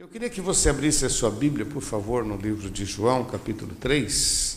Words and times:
Eu 0.00 0.08
queria 0.08 0.30
que 0.30 0.40
você 0.40 0.70
abrisse 0.70 1.04
a 1.04 1.10
sua 1.10 1.30
Bíblia, 1.30 1.66
por 1.66 1.82
favor, 1.82 2.24
no 2.24 2.34
livro 2.34 2.70
de 2.70 2.86
João, 2.86 3.22
capítulo 3.22 3.74
3. 3.74 4.56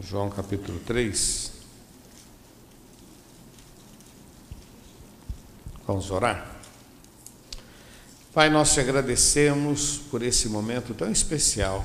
João, 0.00 0.30
capítulo 0.30 0.78
3. 0.86 1.50
Vamos 5.84 6.12
orar? 6.12 6.60
Pai, 8.32 8.48
nós 8.48 8.72
te 8.74 8.78
agradecemos 8.78 10.02
por 10.08 10.22
esse 10.22 10.48
momento 10.48 10.94
tão 10.94 11.10
especial 11.10 11.84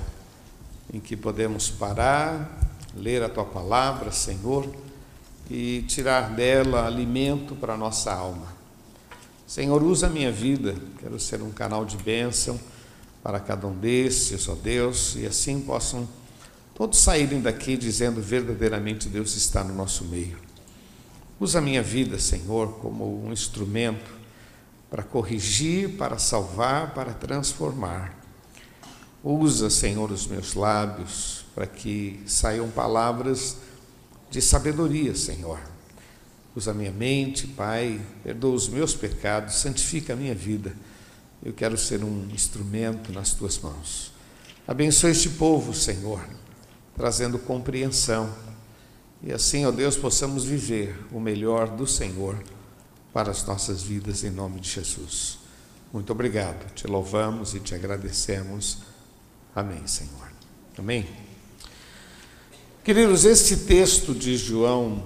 em 0.94 1.00
que 1.00 1.18
podemos 1.18 1.72
parar, 1.72 2.56
ler 2.96 3.24
a 3.24 3.30
tua 3.30 3.46
palavra, 3.46 4.12
Senhor 4.12 4.93
e 5.50 5.84
tirar 5.88 6.30
dela 6.30 6.86
alimento 6.86 7.56
para 7.56 7.74
a 7.74 7.78
nossa 7.78 8.14
alma. 8.14 8.48
Senhor, 9.46 9.84
usa 9.84 10.08
a 10.08 10.10
minha 10.10 10.32
vida, 10.32 10.76
quero 11.00 11.20
ser 11.20 11.42
um 11.42 11.52
canal 11.52 11.86
de 11.86 11.98
bênção 11.98 12.60
para 13.22 13.40
cada 13.40 13.68
um 13.68 13.74
desses, 13.78 14.48
ó 14.48 14.56
Deus, 14.56 15.16
e 15.16 15.26
assim 15.26 15.62
possam 15.62 16.08
todos 16.74 17.00
saírem 17.00 17.42
daqui 17.42 17.78
dizendo 17.78 18.22
verdadeiramente 18.22 19.08
Deus 19.08 19.36
está 19.36 19.64
no 19.64 19.74
nosso 19.74 20.06
meio. 20.06 20.38
Usa 21.40 21.60
a 21.60 21.62
minha 21.62 21.84
vida, 21.84 22.18
Senhor, 22.20 22.74
como 22.80 23.26
um 23.26 23.32
instrumento 23.32 24.12
para 24.90 25.04
corrigir, 25.04 25.98
para 25.98 26.18
salvar, 26.18 26.94
para 26.94 27.14
transformar. 27.14 28.18
Usa, 29.24 29.70
Senhor, 29.70 30.12
os 30.12 30.26
meus 30.28 30.54
lábios 30.54 31.46
para 31.54 31.68
que 31.68 32.22
saiam 32.26 32.70
palavras 32.70 33.58
de 34.34 34.42
sabedoria, 34.42 35.14
Senhor. 35.14 35.60
Usa 36.56 36.72
a 36.72 36.74
minha 36.74 36.92
mente, 36.92 37.46
Pai, 37.46 38.02
perdoa 38.24 38.56
os 38.56 38.68
meus 38.68 38.96
pecados, 38.96 39.58
santifica 39.58 40.14
a 40.14 40.16
minha 40.16 40.34
vida. 40.34 40.76
Eu 41.46 41.54
quero 41.54 41.78
ser 41.78 42.04
um 42.04 42.28
instrumento 42.34 43.12
nas 43.12 43.34
tuas 43.34 43.60
mãos. 43.60 44.12
Abençoa 44.68 45.12
este 45.12 45.30
povo, 45.30 45.72
Senhor, 45.72 46.20
trazendo 46.96 47.38
compreensão. 47.38 48.34
E 49.22 49.32
assim, 49.32 49.66
ó 49.66 49.72
Deus, 49.72 49.96
possamos 49.96 50.44
viver 50.44 50.98
o 51.12 51.20
melhor 51.20 51.70
do 51.70 51.86
Senhor 51.86 52.44
para 53.14 53.30
as 53.30 53.46
nossas 53.46 53.84
vidas, 53.84 54.24
em 54.24 54.32
nome 54.32 54.60
de 54.60 54.70
Jesus. 54.70 55.38
Muito 55.94 56.12
obrigado. 56.12 56.74
Te 56.74 56.88
louvamos 56.88 57.54
e 57.54 57.60
te 57.60 57.76
agradecemos. 57.76 58.80
Amém, 59.56 59.86
Senhor. 59.86 60.32
Amém. 60.76 61.23
Queridos, 62.84 63.24
este 63.24 63.56
texto 63.56 64.14
de 64.14 64.36
João, 64.36 65.02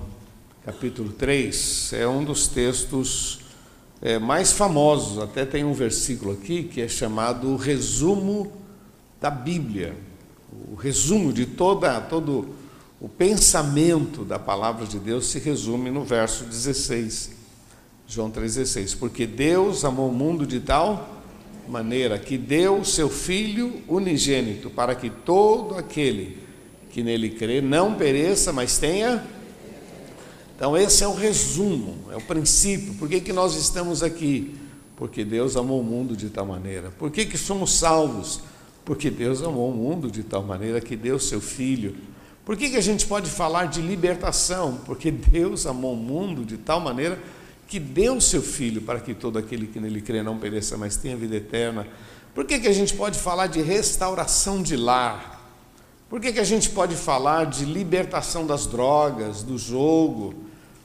capítulo 0.65 1.11
3, 1.11 1.93
é 1.93 2.07
um 2.07 2.23
dos 2.23 2.47
textos 2.47 3.41
é, 4.01 4.17
mais 4.17 4.51
famosos. 4.51 5.19
Até 5.19 5.45
tem 5.45 5.63
um 5.63 5.73
versículo 5.73 6.31
aqui 6.31 6.63
que 6.63 6.81
é 6.81 6.87
chamado 6.87 7.49
o 7.49 7.55
resumo 7.55 8.51
da 9.21 9.29
Bíblia, 9.29 9.95
o 10.71 10.73
resumo 10.73 11.31
de 11.31 11.45
toda, 11.45 12.01
todo 12.01 12.55
o 12.99 13.07
pensamento 13.07 14.25
da 14.25 14.39
palavra 14.39 14.87
de 14.87 14.97
Deus 14.97 15.27
se 15.27 15.37
resume 15.37 15.91
no 15.91 16.03
verso 16.03 16.45
16, 16.45 17.29
João 18.07 18.31
3,16. 18.31 18.97
Porque 18.97 19.27
Deus 19.27 19.85
amou 19.85 20.09
o 20.09 20.13
mundo 20.13 20.47
de 20.47 20.59
tal 20.59 21.21
maneira 21.67 22.17
que 22.17 22.39
deu 22.39 22.83
seu 22.83 23.07
Filho 23.07 23.83
unigênito 23.87 24.67
para 24.67 24.95
que 24.95 25.11
todo 25.11 25.75
aquele 25.75 26.46
que 26.97 27.03
nele 27.03 27.29
crê 27.29 27.61
não 27.61 27.93
pereça, 27.93 28.51
mas 28.51 28.79
tenha. 28.79 29.23
Então, 30.55 30.75
esse 30.75 31.03
é 31.03 31.07
o 31.07 31.13
resumo, 31.13 31.95
é 32.11 32.15
o 32.15 32.21
princípio. 32.21 32.95
Por 32.95 33.07
que, 33.07 33.21
que 33.21 33.31
nós 33.31 33.55
estamos 33.55 34.01
aqui? 34.01 34.55
Porque 34.95 35.23
Deus 35.23 35.55
amou 35.55 35.79
o 35.79 35.83
mundo 35.83 36.17
de 36.17 36.31
tal 36.31 36.47
maneira. 36.47 36.89
Por 36.97 37.11
que, 37.11 37.27
que 37.27 37.37
somos 37.37 37.75
salvos? 37.75 38.41
Porque 38.83 39.11
Deus 39.11 39.43
amou 39.43 39.69
o 39.69 39.75
mundo 39.75 40.09
de 40.09 40.23
tal 40.23 40.41
maneira 40.41 40.81
que 40.81 40.95
deu 40.95 41.19
seu 41.19 41.39
Filho. 41.39 41.95
Por 42.43 42.57
que, 42.57 42.71
que 42.71 42.77
a 42.77 42.81
gente 42.81 43.05
pode 43.05 43.29
falar 43.29 43.65
de 43.65 43.79
libertação? 43.79 44.79
Porque 44.83 45.11
Deus 45.11 45.67
amou 45.67 45.93
o 45.93 45.95
mundo 45.95 46.43
de 46.43 46.57
tal 46.57 46.79
maneira 46.79 47.19
que 47.67 47.79
deu 47.79 48.19
seu 48.19 48.41
Filho 48.41 48.81
para 48.81 48.99
que 48.99 49.13
todo 49.13 49.37
aquele 49.37 49.67
que 49.67 49.79
nele 49.79 50.01
crê 50.01 50.23
não 50.23 50.39
pereça, 50.39 50.75
mas 50.75 50.97
tenha 50.97 51.15
vida 51.15 51.35
eterna. 51.35 51.85
Por 52.33 52.43
que, 52.43 52.57
que 52.57 52.67
a 52.67 52.73
gente 52.73 52.95
pode 52.95 53.19
falar 53.19 53.45
de 53.45 53.61
restauração 53.61 54.63
de 54.63 54.75
lar? 54.75 55.36
Por 56.09 56.21
que, 56.21 56.31
que 56.31 56.39
a 56.39 56.45
gente 56.45 56.69
pode 56.69 56.95
falar 56.95 57.47
de 57.47 57.65
libertação 57.65 58.47
das 58.47 58.65
drogas, 58.65 59.43
do 59.43 59.57
jogo? 59.57 60.33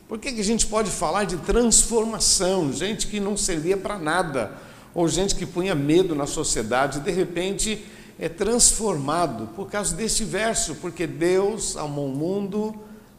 Por 0.08 0.18
que, 0.18 0.32
que 0.32 0.40
a 0.40 0.44
gente 0.44 0.66
pode 0.66 0.90
falar 0.90 1.24
de 1.24 1.36
transformação? 1.36 2.72
Gente 2.72 3.06
que 3.06 3.20
não 3.20 3.36
servia 3.36 3.76
para 3.76 4.00
nada, 4.00 4.52
ou 4.92 5.06
gente 5.06 5.36
que 5.36 5.46
punha 5.46 5.76
medo 5.76 6.16
na 6.16 6.26
sociedade, 6.26 7.00
de 7.00 7.10
repente 7.12 7.86
é 8.18 8.28
transformado 8.28 9.48
por 9.54 9.70
causa 9.70 9.94
deste 9.94 10.24
verso, 10.24 10.74
porque 10.76 11.06
Deus 11.06 11.76
amou 11.76 12.08
o 12.08 12.16
mundo 12.16 12.74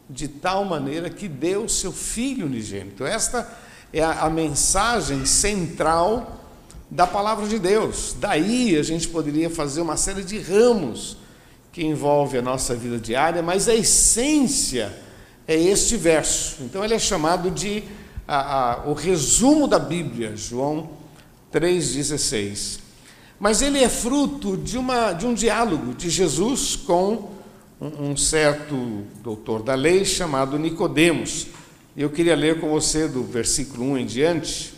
de 0.08 0.28
tal 0.28 0.62
maneira 0.66 1.08
que 1.08 1.26
deu 1.26 1.66
seu 1.70 1.90
Filho 1.90 2.44
unigênito. 2.44 3.06
Esta 3.06 3.50
é 3.94 4.02
a, 4.02 4.24
a 4.24 4.30
mensagem 4.30 5.24
central 5.24 6.38
da 6.90 7.06
palavra 7.06 7.48
de 7.48 7.58
Deus. 7.58 8.14
Daí 8.20 8.76
a 8.76 8.82
gente 8.82 9.08
poderia 9.08 9.48
fazer 9.48 9.80
uma 9.80 9.96
série 9.96 10.22
de 10.22 10.38
ramos 10.38 11.23
que 11.74 11.84
envolve 11.84 12.38
a 12.38 12.42
nossa 12.42 12.72
vida 12.76 13.00
diária, 13.00 13.42
mas 13.42 13.68
a 13.68 13.74
essência 13.74 14.94
é 15.46 15.56
este 15.56 15.96
verso. 15.96 16.62
Então 16.62 16.84
ele 16.84 16.94
é 16.94 16.98
chamado 17.00 17.50
de 17.50 17.82
a, 18.28 18.84
a, 18.84 18.86
o 18.86 18.94
resumo 18.94 19.66
da 19.66 19.80
Bíblia, 19.80 20.36
João 20.36 20.90
3,16. 21.52 22.78
Mas 23.40 23.60
ele 23.60 23.82
é 23.82 23.88
fruto 23.88 24.56
de, 24.56 24.78
uma, 24.78 25.12
de 25.14 25.26
um 25.26 25.34
diálogo 25.34 25.94
de 25.94 26.08
Jesus 26.08 26.76
com 26.76 27.32
um, 27.80 28.10
um 28.10 28.16
certo 28.16 29.02
doutor 29.20 29.60
da 29.60 29.74
lei 29.74 30.04
chamado 30.04 30.56
Nicodemos. 30.56 31.48
Eu 31.96 32.08
queria 32.08 32.36
ler 32.36 32.60
com 32.60 32.70
você 32.70 33.08
do 33.08 33.24
versículo 33.24 33.84
1 33.94 33.98
em 33.98 34.06
diante. 34.06 34.74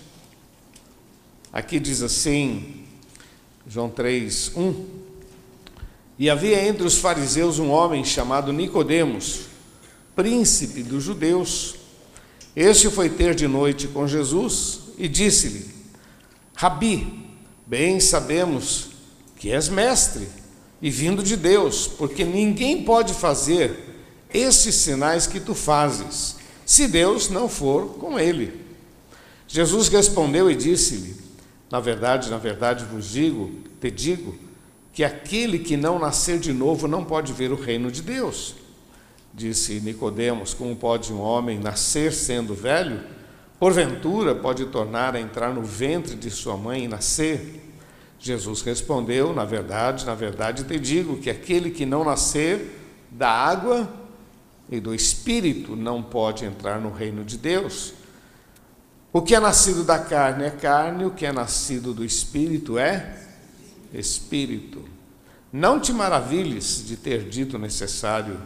Aqui 1.53 1.79
diz 1.79 2.01
assim, 2.01 2.87
João 3.69 3.91
3, 3.91 4.53
1. 4.57 4.96
E 6.19 6.31
havia 6.31 6.67
entre 6.67 6.87
os 6.87 6.99
fariseus 6.99 7.59
um 7.59 7.71
homem 7.71 8.05
chamado 8.05 8.53
Nicodemos, 8.53 9.41
príncipe 10.15 10.83
dos 10.83 11.03
judeus. 11.03 11.75
Este 12.55 12.89
foi 12.89 13.11
ter 13.11 13.35
de 13.35 13.47
noite 13.47 13.87
com 13.87 14.09
Jesus 14.09 14.81
e 14.97 15.09
disse-lhe: 15.09 15.67
Rabi, 16.55 17.29
bem 17.67 18.01
sabemos 18.01 18.89
que 19.37 19.51
és 19.51 19.69
mestre 19.69 20.27
e 20.81 20.91
vindo 20.91 21.23
de 21.23 21.37
Deus, 21.37 21.87
porque 21.87 22.25
ninguém 22.25 22.83
pode 22.83 23.13
fazer 23.13 23.79
esses 24.33 24.75
sinais 24.75 25.27
que 25.27 25.39
tu 25.39 25.55
fazes, 25.55 26.37
se 26.65 26.89
Deus 26.89 27.29
não 27.29 27.49
for 27.49 27.95
com 27.99 28.19
ele. 28.19 28.65
Jesus 29.47 29.89
respondeu 29.89 30.51
e 30.51 30.57
disse-lhe: 30.57 31.15
Na 31.71 31.79
verdade, 31.79 32.31
na 32.31 32.39
verdade 32.39 32.87
vos 32.87 33.11
digo, 33.11 33.53
te 33.81 33.91
digo, 33.91 34.46
que 34.97 35.05
aquele 35.05 35.59
que 35.59 35.77
não 35.77 35.99
nascer 35.99 36.39
de 36.39 36.55
novo 36.55 36.89
não 36.89 37.05
pode 37.05 37.31
ver 37.31 37.53
o 37.53 37.55
reino 37.55 37.93
de 37.93 38.01
Deus. 38.01 38.55
Disse 39.35 39.79
Nicodemos: 39.79 40.55
Como 40.55 40.75
pode 40.75 41.13
um 41.13 41.21
homem 41.21 41.59
nascer 41.59 42.15
sendo 42.15 42.55
velho? 42.55 43.03
Porventura 43.61 44.35
pode 44.35 44.65
tornar 44.65 45.15
a 45.15 45.21
entrar 45.21 45.53
no 45.53 45.61
ventre 45.63 46.15
de 46.15 46.31
sua 46.31 46.57
mãe 46.57 46.85
e 46.85 46.89
nascer? 46.89 47.63
Jesus 48.19 48.63
respondeu: 48.63 49.35
Na 49.35 49.45
verdade, 49.45 50.07
na 50.07 50.15
verdade 50.15 50.65
te 50.65 50.79
digo 50.79 51.19
que 51.19 51.29
aquele 51.29 51.71
que 51.71 51.85
não 51.85 52.03
nascer 52.03 52.81
da 53.11 53.29
água 53.29 53.87
e 54.71 54.81
do 54.81 54.95
espírito 54.95 55.77
não 55.77 56.03
pode 56.03 56.47
entrar 56.47 56.81
no 56.81 56.91
reino 56.91 57.23
de 57.23 57.37
Deus. 57.37 57.93
O 59.13 59.21
que 59.21 59.35
é 59.35 59.41
nascido 59.41 59.85
da 59.85 59.99
carne 59.99 60.45
é 60.45 60.51
carne, 60.51 61.05
o 61.05 61.11
que 61.11 61.27
é 61.27 61.33
nascido 61.33 61.93
do 61.93 62.03
espírito 62.03 62.79
é 62.79 63.26
espírito. 63.99 64.85
Não 65.53 65.81
te 65.81 65.93
maravilhes 65.93 66.85
de 66.87 66.97
ter 66.97 67.29
dito 67.29 67.59
necessário 67.59 68.41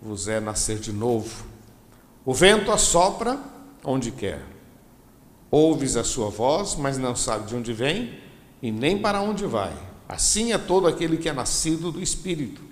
vos 0.00 0.28
é 0.28 0.40
nascer 0.40 0.78
de 0.78 0.92
novo. 0.92 1.46
O 2.24 2.34
vento 2.34 2.70
assopra 2.70 3.38
onde 3.84 4.10
quer. 4.10 4.42
Ouves 5.50 5.96
a 5.96 6.04
sua 6.04 6.28
voz, 6.28 6.74
mas 6.76 6.98
não 6.98 7.14
sabe 7.14 7.46
de 7.46 7.54
onde 7.54 7.72
vem 7.72 8.18
e 8.60 8.70
nem 8.70 8.98
para 8.98 9.20
onde 9.20 9.46
vai. 9.46 9.72
Assim 10.08 10.52
é 10.52 10.58
todo 10.58 10.86
aquele 10.86 11.16
que 11.16 11.28
é 11.28 11.32
nascido 11.32 11.90
do 11.90 12.02
Espírito. 12.02 12.62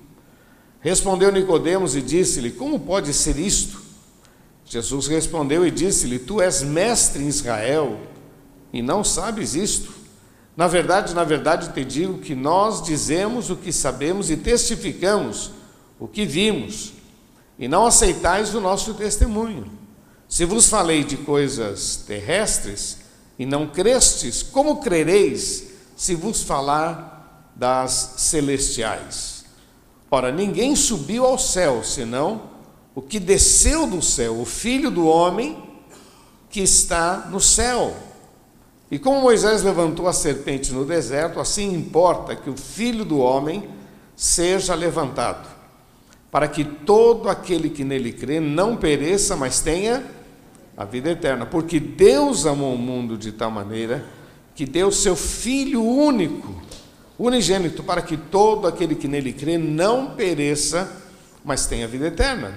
Respondeu 0.80 1.32
Nicodemos 1.32 1.96
e 1.96 2.02
disse-lhe: 2.02 2.50
Como 2.50 2.78
pode 2.80 3.12
ser 3.12 3.38
isto? 3.38 3.82
Jesus 4.64 5.06
respondeu 5.06 5.66
e 5.66 5.70
disse-lhe: 5.70 6.18
Tu 6.18 6.40
és 6.40 6.62
mestre 6.62 7.22
em 7.22 7.28
Israel 7.28 7.98
e 8.72 8.82
não 8.82 9.02
sabes 9.02 9.54
isto? 9.54 10.03
Na 10.56 10.68
verdade, 10.68 11.14
na 11.14 11.24
verdade 11.24 11.72
te 11.72 11.84
digo 11.84 12.18
que 12.18 12.34
nós 12.34 12.82
dizemos 12.82 13.50
o 13.50 13.56
que 13.56 13.72
sabemos 13.72 14.30
e 14.30 14.36
testificamos 14.36 15.50
o 15.98 16.06
que 16.06 16.24
vimos, 16.24 16.92
e 17.58 17.68
não 17.68 17.86
aceitais 17.86 18.54
o 18.54 18.60
nosso 18.60 18.94
testemunho. 18.94 19.70
Se 20.28 20.44
vos 20.44 20.68
falei 20.68 21.04
de 21.04 21.16
coisas 21.16 21.96
terrestres 22.06 22.98
e 23.38 23.46
não 23.46 23.66
crestes, 23.66 24.42
como 24.42 24.80
crereis 24.80 25.70
se 25.96 26.14
vos 26.14 26.42
falar 26.42 27.52
das 27.54 28.14
celestiais? 28.18 29.44
Ora, 30.10 30.30
ninguém 30.30 30.76
subiu 30.76 31.24
ao 31.24 31.38
céu, 31.38 31.82
senão 31.82 32.42
o 32.94 33.02
que 33.02 33.18
desceu 33.18 33.86
do 33.86 34.02
céu, 34.02 34.40
o 34.40 34.44
Filho 34.44 34.90
do 34.90 35.06
homem 35.06 35.62
que 36.50 36.60
está 36.60 37.28
no 37.30 37.40
céu. 37.40 37.96
E 38.94 38.98
como 39.00 39.22
Moisés 39.22 39.64
levantou 39.64 40.06
a 40.06 40.12
serpente 40.12 40.72
no 40.72 40.84
deserto, 40.84 41.40
assim 41.40 41.74
importa 41.74 42.36
que 42.36 42.48
o 42.48 42.56
Filho 42.56 43.04
do 43.04 43.18
homem 43.18 43.68
seja 44.14 44.72
levantado, 44.72 45.48
para 46.30 46.46
que 46.46 46.62
todo 46.62 47.28
aquele 47.28 47.68
que 47.70 47.82
nele 47.82 48.12
crê 48.12 48.38
não 48.38 48.76
pereça, 48.76 49.34
mas 49.34 49.60
tenha 49.60 50.06
a 50.76 50.84
vida 50.84 51.10
eterna. 51.10 51.44
Porque 51.44 51.80
Deus 51.80 52.46
amou 52.46 52.72
o 52.72 52.78
mundo 52.78 53.18
de 53.18 53.32
tal 53.32 53.50
maneira 53.50 54.06
que 54.54 54.64
deu 54.64 54.92
seu 54.92 55.16
Filho 55.16 55.82
único, 55.82 56.62
unigênito, 57.18 57.82
para 57.82 58.00
que 58.00 58.16
todo 58.16 58.68
aquele 58.68 58.94
que 58.94 59.08
nele 59.08 59.32
crê 59.32 59.58
não 59.58 60.14
pereça, 60.14 60.88
mas 61.44 61.66
tenha 61.66 61.86
a 61.86 61.88
vida 61.88 62.06
eterna. 62.06 62.56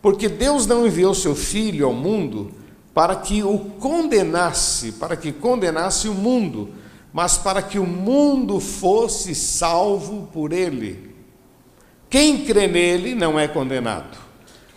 Porque 0.00 0.30
Deus 0.30 0.66
não 0.66 0.86
enviou 0.86 1.14
seu 1.14 1.34
Filho 1.34 1.84
ao 1.84 1.92
mundo 1.92 2.54
para 2.98 3.14
que 3.14 3.44
o 3.44 3.60
condenasse, 3.78 4.90
para 4.90 5.16
que 5.16 5.30
condenasse 5.30 6.08
o 6.08 6.14
mundo, 6.14 6.70
mas 7.12 7.38
para 7.38 7.62
que 7.62 7.78
o 7.78 7.86
mundo 7.86 8.58
fosse 8.58 9.36
salvo 9.36 10.28
por 10.32 10.52
ele. 10.52 11.14
Quem 12.10 12.44
crê 12.44 12.66
nele 12.66 13.14
não 13.14 13.38
é 13.38 13.46
condenado, 13.46 14.18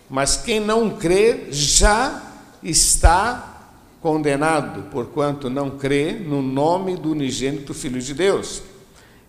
mas 0.07 0.37
quem 0.37 0.59
não 0.59 0.91
crê 0.91 1.47
já 1.49 2.21
está 2.61 3.71
condenado, 3.99 4.83
porquanto 4.91 5.49
não 5.49 5.71
crê 5.71 6.11
no 6.11 6.43
nome 6.43 6.97
do 6.97 7.13
unigênito 7.13 7.73
Filho 7.73 7.99
de 7.99 8.13
Deus. 8.13 8.61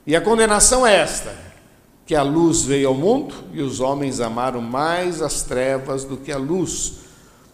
E 0.06 0.14
a 0.14 0.20
condenação 0.20 0.86
é 0.86 0.96
esta: 0.96 1.34
que 2.04 2.14
a 2.14 2.22
luz 2.22 2.60
veio 2.64 2.88
ao 2.88 2.94
mundo 2.94 3.36
e 3.54 3.62
os 3.62 3.80
homens 3.80 4.20
amaram 4.20 4.60
mais 4.60 5.22
as 5.22 5.40
trevas 5.40 6.04
do 6.04 6.18
que 6.18 6.30
a 6.30 6.36
luz 6.36 7.01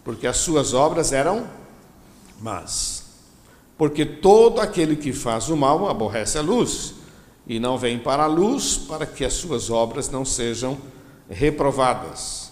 porque 0.09 0.25
as 0.25 0.37
suas 0.37 0.73
obras 0.73 1.11
eram 1.11 1.47
más. 2.41 3.03
Porque 3.77 4.03
todo 4.03 4.59
aquele 4.59 4.95
que 4.95 5.13
faz 5.13 5.49
o 5.49 5.55
mal 5.55 5.87
aborrece 5.87 6.35
a 6.35 6.41
luz 6.41 6.95
e 7.45 7.59
não 7.59 7.77
vem 7.77 7.99
para 7.99 8.23
a 8.23 8.25
luz 8.25 8.75
para 8.75 9.05
que 9.05 9.23
as 9.23 9.33
suas 9.33 9.69
obras 9.69 10.09
não 10.09 10.25
sejam 10.25 10.79
reprovadas. 11.29 12.51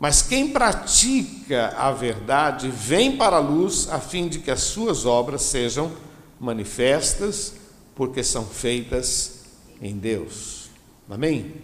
Mas 0.00 0.22
quem 0.22 0.48
pratica 0.48 1.74
a 1.76 1.92
verdade 1.92 2.70
vem 2.70 3.18
para 3.18 3.36
a 3.36 3.40
luz 3.40 3.86
a 3.90 4.00
fim 4.00 4.26
de 4.26 4.38
que 4.38 4.50
as 4.50 4.62
suas 4.62 5.04
obras 5.04 5.42
sejam 5.42 5.92
manifestas, 6.40 7.52
porque 7.94 8.24
são 8.24 8.46
feitas 8.46 9.42
em 9.82 9.94
Deus. 9.94 10.70
Amém? 11.10 11.54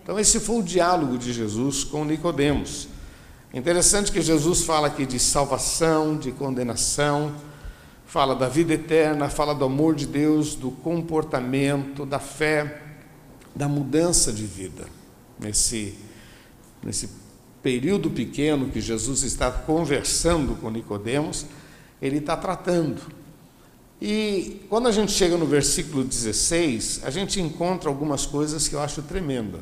Então 0.00 0.16
esse 0.16 0.38
foi 0.38 0.60
o 0.60 0.62
diálogo 0.62 1.18
de 1.18 1.32
Jesus 1.32 1.82
com 1.82 2.04
Nicodemos. 2.04 2.89
Interessante 3.52 4.12
que 4.12 4.22
Jesus 4.22 4.62
fala 4.62 4.86
aqui 4.86 5.04
de 5.04 5.18
salvação, 5.18 6.16
de 6.16 6.30
condenação, 6.30 7.34
fala 8.06 8.36
da 8.36 8.48
vida 8.48 8.74
eterna, 8.74 9.28
fala 9.28 9.52
do 9.52 9.64
amor 9.64 9.96
de 9.96 10.06
Deus, 10.06 10.54
do 10.54 10.70
comportamento, 10.70 12.06
da 12.06 12.20
fé, 12.20 12.80
da 13.54 13.66
mudança 13.66 14.32
de 14.32 14.46
vida. 14.46 14.86
Nesse, 15.36 15.94
nesse 16.80 17.08
período 17.60 18.08
pequeno 18.08 18.68
que 18.68 18.80
Jesus 18.80 19.24
está 19.24 19.50
conversando 19.50 20.54
com 20.54 20.70
Nicodemos, 20.70 21.44
ele 22.00 22.18
está 22.18 22.36
tratando. 22.36 23.00
E 24.00 24.64
quando 24.68 24.86
a 24.86 24.92
gente 24.92 25.10
chega 25.10 25.36
no 25.36 25.44
versículo 25.44 26.04
16, 26.04 27.00
a 27.02 27.10
gente 27.10 27.40
encontra 27.40 27.88
algumas 27.88 28.26
coisas 28.26 28.68
que 28.68 28.74
eu 28.74 28.80
acho 28.80 29.02
tremenda. 29.02 29.58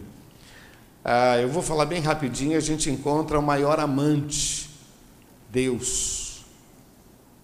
Ah, 1.11 1.39
eu 1.41 1.49
vou 1.49 1.63
falar 1.63 1.87
bem 1.87 2.03
rapidinho, 2.03 2.55
a 2.55 2.61
gente 2.61 2.91
encontra 2.91 3.39
o 3.39 3.43
maior 3.43 3.81
amante, 3.81 4.69
Deus. 5.51 6.45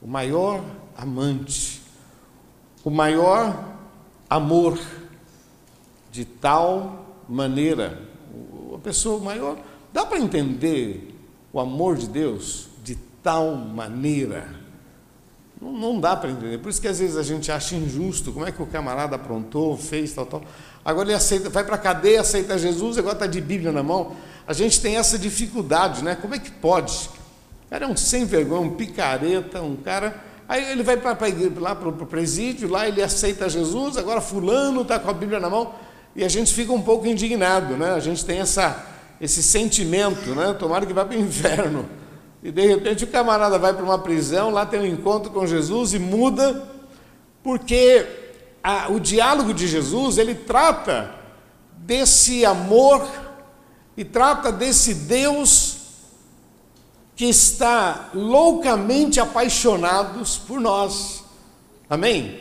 O 0.03 0.07
maior 0.07 0.63
amante, 0.95 1.81
o 2.85 2.91
maior 2.91 3.75
amor, 4.29 4.79
de 6.13 6.27
tal 6.27 7.07
maneira, 7.27 8.03
a 8.75 8.79
pessoa 8.81 9.19
maior, 9.19 9.57
dá 9.95 10.05
para 10.05 10.19
entender 10.19 11.19
o 11.51 11.59
amor 11.59 11.97
de 11.97 12.07
Deus 12.07 12.69
de 12.83 12.97
tal 13.23 13.55
maneira? 13.57 14.61
Não, 15.59 15.73
não 15.73 15.99
dá 15.99 16.15
para 16.15 16.31
entender. 16.31 16.59
Por 16.59 16.69
isso 16.69 16.83
que 16.83 16.89
às 16.89 16.99
vezes 16.99 17.17
a 17.17 17.23
gente 17.23 17.51
acha 17.51 17.75
injusto, 17.75 18.31
como 18.31 18.45
é 18.45 18.53
que 18.53 18.63
o 18.63 18.67
camarada 18.67 19.17
aprontou, 19.17 19.75
fez, 19.75 20.13
tal, 20.13 20.27
tal. 20.27 20.43
Agora 20.85 21.09
ele 21.09 21.17
aceita, 21.17 21.49
vai 21.49 21.65
para 21.65 21.77
a 21.77 21.79
cadeia, 21.79 22.21
aceita 22.21 22.59
Jesus, 22.59 22.99
agora 22.99 23.15
está 23.15 23.27
de 23.27 23.41
Bíblia 23.41 23.73
na 23.73 23.83
mão. 23.83 24.15
A 24.47 24.53
gente 24.53 24.81
tem 24.81 24.97
essa 24.97 25.19
dificuldade, 25.19 26.05
né? 26.05 26.15
Como 26.21 26.35
é 26.35 26.39
que 26.39 26.51
pode? 26.51 27.09
O 27.67 27.71
cara 27.71 27.87
é 27.87 27.89
um 27.89 27.97
sem 27.97 28.27
vergonha, 28.27 28.61
um 28.61 28.75
picareta, 28.75 29.63
um 29.63 29.77
cara. 29.77 30.15
Aí 30.47 30.71
ele 30.71 30.83
vai 30.83 30.99
para 30.99 31.17
lá 31.59 31.75
para 31.75 31.89
o 31.89 32.07
presídio, 32.07 32.69
lá 32.69 32.87
ele 32.87 33.03
aceita 33.03 33.49
Jesus, 33.49 33.97
agora 33.97 34.21
fulano 34.21 34.83
está 34.83 34.99
com 34.99 35.09
a 35.09 35.15
Bíblia 35.15 35.41
na 35.41 35.49
mão, 35.49 35.75
e 36.15 36.23
a 36.23 36.29
gente 36.29 36.53
fica 36.53 36.71
um 36.73 36.83
pouco 36.83 37.07
indignado, 37.07 37.79
né? 37.79 37.95
A 37.95 38.01
gente 38.01 38.23
tem 38.23 38.41
essa, 38.41 38.85
esse 39.19 39.43
sentimento, 39.43 40.35
né? 40.35 40.55
Tomara 40.59 40.85
que 40.85 40.93
vá 40.93 41.07
para 41.07 41.17
o 41.17 41.21
inferno. 41.21 41.89
E 42.43 42.53
de 42.53 42.67
repente 42.67 43.05
o 43.05 43.07
camarada 43.07 43.59
vai 43.59 43.73
para 43.73 43.83
uma 43.83 43.99
prisão, 43.99 44.51
lá 44.51 44.67
tem 44.67 44.81
um 44.81 44.87
encontro 44.87 45.31
com 45.31 45.47
Jesus 45.47 45.95
e 45.95 45.99
muda, 45.99 46.63
porque 47.43 48.24
a, 48.65 48.91
o 48.91 48.99
diálogo 48.99 49.53
de 49.53 49.69
Jesus, 49.69 50.17
ele 50.17 50.35
trata 50.35 51.15
desse 51.77 52.47
amor 52.47 53.07
e 53.95 54.03
trata 54.03 54.51
desse 54.51 54.95
Deus 54.95 55.77
que 57.15 57.27
está 57.27 58.09
loucamente 58.15 59.21
apaixonados 59.21 60.39
por 60.39 60.59
nós. 60.59 61.23
Amém? 61.91 62.41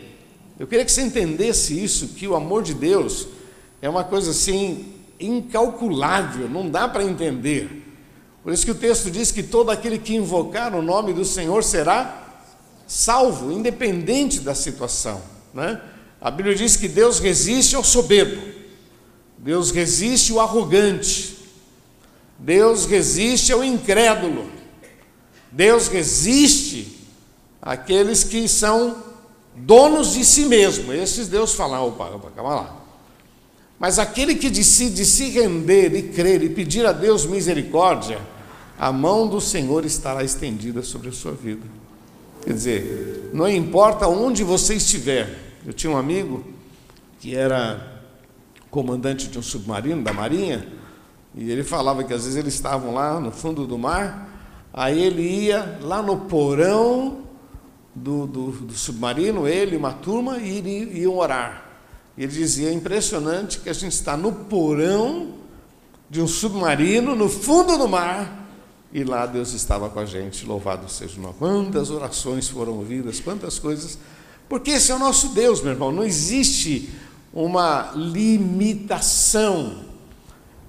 Eu 0.58 0.66
queria 0.66 0.86
que 0.86 0.92
você 0.94 1.02
entendesse 1.02 1.84
isso, 1.84 2.10
que 2.10 2.26
o 2.26 2.36
amor 2.36 2.64
de 2.64 2.74
Deus 2.74 3.28
é 3.82 3.90
uma 3.90 4.06
coisa 4.06 4.32
assim 4.32 4.94
incalculável, 5.20 6.48
não 6.48 6.70
dá 6.70 6.88
para 6.88 7.04
entender. 7.04 7.82
Por 8.42 8.54
isso 8.54 8.64
que 8.64 8.72
o 8.72 8.76
texto 8.76 9.12
diz 9.12 9.30
que 9.30 9.44
todo 9.44 9.72
aquele 9.72 10.00
que 10.00 10.16
invocar 10.16 10.74
o 10.74 10.82
nome 10.82 11.12
do 11.12 11.26
Senhor 11.26 11.64
será 11.66 12.22
salvo, 12.88 13.52
independente 13.52 14.40
da 14.40 14.56
situação, 14.56 15.22
né? 15.54 15.82
A 16.24 16.32
Bíblia 16.32 16.56
diz 16.56 16.78
que 16.78 16.88
Deus 16.88 17.20
resiste 17.20 17.76
ao 17.76 17.84
soberbo, 17.84 18.42
Deus 19.38 19.72
resiste 19.72 20.32
ao 20.32 20.40
arrogante, 20.40 21.36
Deus 22.40 22.86
resiste 22.86 23.52
ao 23.52 23.62
incrédulo, 23.62 24.50
Deus 25.52 25.90
resiste 25.90 26.98
àqueles 27.62 28.24
que 28.24 28.48
são 28.48 29.04
donos 29.54 30.14
de 30.14 30.24
si 30.24 30.46
mesmo. 30.46 30.94
Esses 30.94 31.28
Deus 31.28 31.56
fala, 31.56 31.82
opa, 31.82 32.06
opa, 32.06 32.32
calma 32.34 32.56
lá. 32.56 32.78
Mas 33.78 34.00
aquele 34.00 34.36
que 34.36 34.50
decide 34.50 35.06
se 35.06 35.30
render 35.30 35.94
e 35.94 36.04
crer 36.04 36.42
e 36.42 36.48
pedir 36.48 36.86
a 36.86 36.94
Deus 36.94 37.26
misericórdia, 37.26 38.22
a 38.80 38.94
mão 38.94 39.28
do 39.28 39.42
Senhor 39.42 39.84
estará 39.86 40.24
estendida 40.24 40.84
sobre 40.84 41.10
a 41.10 41.12
sua 41.12 41.34
vida. 41.34 41.68
Quer 42.46 42.54
dizer, 42.54 43.30
não 43.34 43.50
importa 43.50 44.08
onde 44.08 44.42
você 44.42 44.76
estiver, 44.76 45.53
eu 45.66 45.74
tinha 45.74 45.92
um 45.92 45.98
amigo 45.98 46.44
que 47.20 47.36
era 47.36 48.02
comandante 48.70 49.28
de 49.28 49.38
um 49.38 49.42
submarino 49.42 50.04
da 50.04 50.12
Marinha, 50.12 50.68
e 51.36 51.50
ele 51.50 51.64
falava 51.64 52.04
que 52.04 52.14
às 52.14 52.24
vezes 52.24 52.38
eles 52.38 52.54
estavam 52.54 52.94
lá 52.94 53.20
no 53.20 53.32
fundo 53.32 53.66
do 53.66 53.78
mar, 53.78 54.30
aí 54.74 55.02
ele 55.02 55.22
ia 55.22 55.80
lá 55.82 56.02
no 56.02 56.22
porão 56.22 57.24
do, 57.96 58.26
do, 58.28 58.52
do 58.52 58.74
submarino, 58.74 59.48
ele 59.48 59.76
e 59.76 59.78
uma 59.78 59.94
turma, 59.94 60.38
e 60.38 61.00
iam 61.00 61.18
orar. 61.18 61.66
Ele 62.18 62.32
dizia: 62.32 62.70
é 62.70 62.74
impressionante 62.74 63.60
que 63.60 63.70
a 63.70 63.74
gente 63.74 63.94
está 63.94 64.18
no 64.18 64.32
porão 64.32 65.36
de 66.10 66.22
um 66.22 66.28
submarino, 66.28 67.16
no 67.16 67.30
fundo 67.30 67.78
do 67.78 67.88
mar, 67.88 68.48
e 68.92 69.04
lá 69.04 69.26
Deus 69.26 69.54
estava 69.54 69.90
com 69.90 70.00
a 70.00 70.06
gente, 70.06 70.46
louvado 70.46 70.90
seja 70.90 71.18
o 71.20 71.22
nome. 71.22 71.36
Quantas 71.40 71.90
orações 71.90 72.48
foram 72.48 72.74
ouvidas, 72.74 73.20
quantas 73.20 73.58
coisas 73.58 73.98
porque 74.54 74.70
esse 74.70 74.92
é 74.92 74.96
o 74.96 75.00
nosso 75.00 75.30
Deus, 75.30 75.64
meu 75.64 75.72
irmão. 75.72 75.92
Não 75.92 76.04
existe 76.04 76.88
uma 77.34 77.92
limitação. 77.96 79.84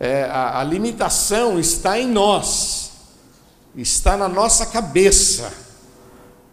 É, 0.00 0.22
a, 0.22 0.60
a 0.60 0.64
limitação 0.64 1.60
está 1.60 2.00
em 2.00 2.08
nós, 2.08 2.92
está 3.76 4.16
na 4.16 4.26
nossa 4.26 4.64
cabeça. 4.64 5.52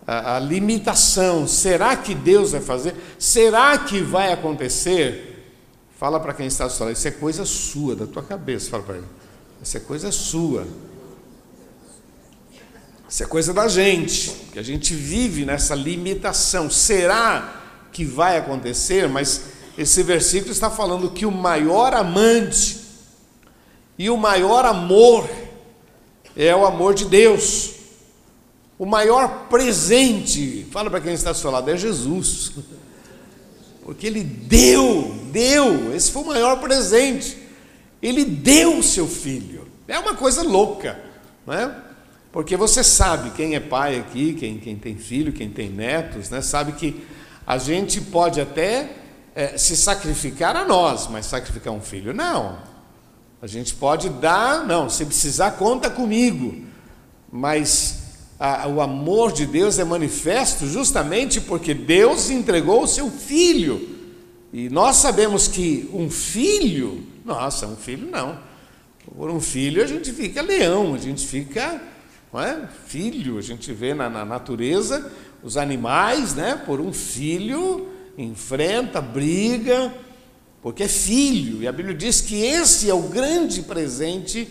A, 0.05 0.35
a 0.35 0.39
limitação. 0.41 1.47
Será 1.47 1.95
que 1.95 2.13
Deus 2.13 2.51
vai 2.51 2.59
fazer? 2.59 2.95
Será 3.17 3.77
que 3.77 4.01
vai 4.01 4.33
acontecer? 4.33 5.55
Fala 5.97 6.19
para 6.19 6.33
quem 6.33 6.47
está 6.47 6.69
falando, 6.69 6.97
isso 6.97 7.07
é 7.07 7.11
coisa 7.11 7.45
sua, 7.45 7.95
da 7.95 8.05
tua 8.05 8.23
cabeça. 8.23 8.69
Fala 8.69 8.83
para 8.83 8.97
ele, 8.97 9.07
isso 9.63 9.77
é 9.77 9.79
coisa 9.79 10.11
sua. 10.11 10.67
Isso 13.11 13.23
é 13.23 13.25
coisa 13.25 13.53
da 13.53 13.67
gente, 13.67 14.31
que 14.53 14.57
a 14.57 14.63
gente 14.63 14.93
vive 14.93 15.43
nessa 15.43 15.75
limitação. 15.75 16.69
Será 16.69 17.61
que 17.91 18.05
vai 18.05 18.37
acontecer? 18.37 19.09
Mas 19.09 19.47
esse 19.77 20.01
versículo 20.01 20.53
está 20.53 20.69
falando 20.69 21.11
que 21.11 21.25
o 21.25 21.31
maior 21.31 21.93
amante 21.93 22.79
e 23.97 24.09
o 24.09 24.15
maior 24.15 24.63
amor 24.63 25.29
é 26.37 26.55
o 26.55 26.65
amor 26.65 26.93
de 26.93 27.03
Deus. 27.03 27.71
O 28.79 28.85
maior 28.85 29.47
presente, 29.49 30.65
fala 30.71 30.89
para 30.89 31.01
quem 31.01 31.13
está 31.13 31.31
ao 31.31 31.35
seu 31.35 31.51
lado, 31.51 31.69
é 31.69 31.75
Jesus. 31.75 32.53
Porque 33.83 34.07
ele 34.07 34.23
deu, 34.23 35.19
deu, 35.33 35.93
esse 35.93 36.09
foi 36.09 36.23
o 36.23 36.27
maior 36.27 36.61
presente. 36.61 37.37
Ele 38.01 38.23
deu 38.23 38.77
o 38.77 38.83
seu 38.83 39.05
filho. 39.05 39.67
É 39.85 39.99
uma 39.99 40.15
coisa 40.15 40.41
louca, 40.43 40.97
não 41.45 41.53
é? 41.53 41.90
Porque 42.31 42.55
você 42.55 42.83
sabe, 42.83 43.31
quem 43.31 43.55
é 43.55 43.59
pai 43.59 43.99
aqui, 43.99 44.33
quem, 44.33 44.57
quem 44.57 44.75
tem 44.77 44.95
filho, 44.95 45.33
quem 45.33 45.49
tem 45.49 45.69
netos, 45.69 46.29
né, 46.29 46.41
sabe 46.41 46.71
que 46.73 47.05
a 47.45 47.57
gente 47.57 47.99
pode 47.99 48.39
até 48.39 48.89
é, 49.35 49.57
se 49.57 49.75
sacrificar 49.75 50.55
a 50.55 50.65
nós, 50.65 51.07
mas 51.07 51.25
sacrificar 51.25 51.73
um 51.73 51.81
filho, 51.81 52.13
não. 52.13 52.57
A 53.41 53.47
gente 53.47 53.73
pode 53.73 54.07
dar, 54.07 54.65
não, 54.65 54.89
se 54.89 55.05
precisar, 55.05 55.51
conta 55.51 55.89
comigo. 55.89 56.63
Mas 57.31 58.01
a, 58.39 58.67
o 58.67 58.79
amor 58.79 59.31
de 59.31 59.45
Deus 59.45 59.79
é 59.79 59.83
manifesto 59.83 60.67
justamente 60.67 61.41
porque 61.41 61.73
Deus 61.73 62.29
entregou 62.29 62.83
o 62.83 62.87
seu 62.87 63.09
filho. 63.09 63.99
E 64.53 64.69
nós 64.69 64.97
sabemos 64.97 65.47
que 65.47 65.89
um 65.93 66.09
filho, 66.09 67.03
nossa, 67.25 67.65
um 67.67 67.75
filho 67.75 68.09
não. 68.09 68.37
Por 69.17 69.29
um 69.29 69.41
filho 69.41 69.83
a 69.83 69.87
gente 69.87 70.11
fica 70.11 70.41
leão, 70.41 70.93
a 70.93 70.97
gente 70.97 71.25
fica 71.25 71.81
é? 72.39 72.67
filho, 72.85 73.37
a 73.37 73.41
gente 73.41 73.73
vê 73.73 73.93
na, 73.93 74.09
na 74.09 74.23
natureza 74.23 75.11
os 75.43 75.57
animais, 75.57 76.33
né? 76.33 76.55
Por 76.65 76.79
um 76.79 76.93
filho 76.93 77.89
enfrenta, 78.17 79.01
briga, 79.01 79.93
porque 80.61 80.83
é 80.83 80.87
filho. 80.87 81.61
E 81.61 81.67
a 81.67 81.71
Bíblia 81.71 81.95
diz 81.95 82.21
que 82.21 82.35
esse 82.43 82.89
é 82.89 82.93
o 82.93 83.03
grande 83.03 83.63
presente 83.63 84.47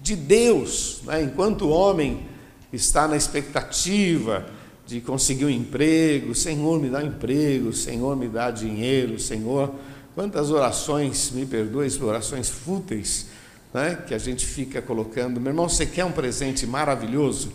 de 0.00 0.16
Deus. 0.16 1.00
Né? 1.04 1.22
Enquanto 1.22 1.66
o 1.66 1.70
homem 1.70 2.26
está 2.72 3.06
na 3.06 3.16
expectativa 3.16 4.46
de 4.86 5.00
conseguir 5.00 5.44
um 5.44 5.50
emprego, 5.50 6.34
Senhor 6.34 6.80
me 6.80 6.88
dá 6.88 6.98
um 6.98 7.06
emprego, 7.06 7.72
Senhor 7.72 8.16
me 8.16 8.28
dá 8.28 8.50
dinheiro, 8.50 9.18
Senhor. 9.18 9.72
Quantas 10.14 10.50
orações, 10.50 11.30
me 11.30 11.46
perdoe, 11.46 11.88
orações 12.02 12.48
fúteis, 12.48 13.28
né, 13.72 14.02
que 14.06 14.14
a 14.14 14.18
gente 14.18 14.44
fica 14.44 14.82
colocando. 14.82 15.40
Meu 15.40 15.50
irmão, 15.50 15.68
você 15.68 15.86
quer 15.86 16.04
um 16.04 16.12
presente 16.12 16.66
maravilhoso? 16.66 17.52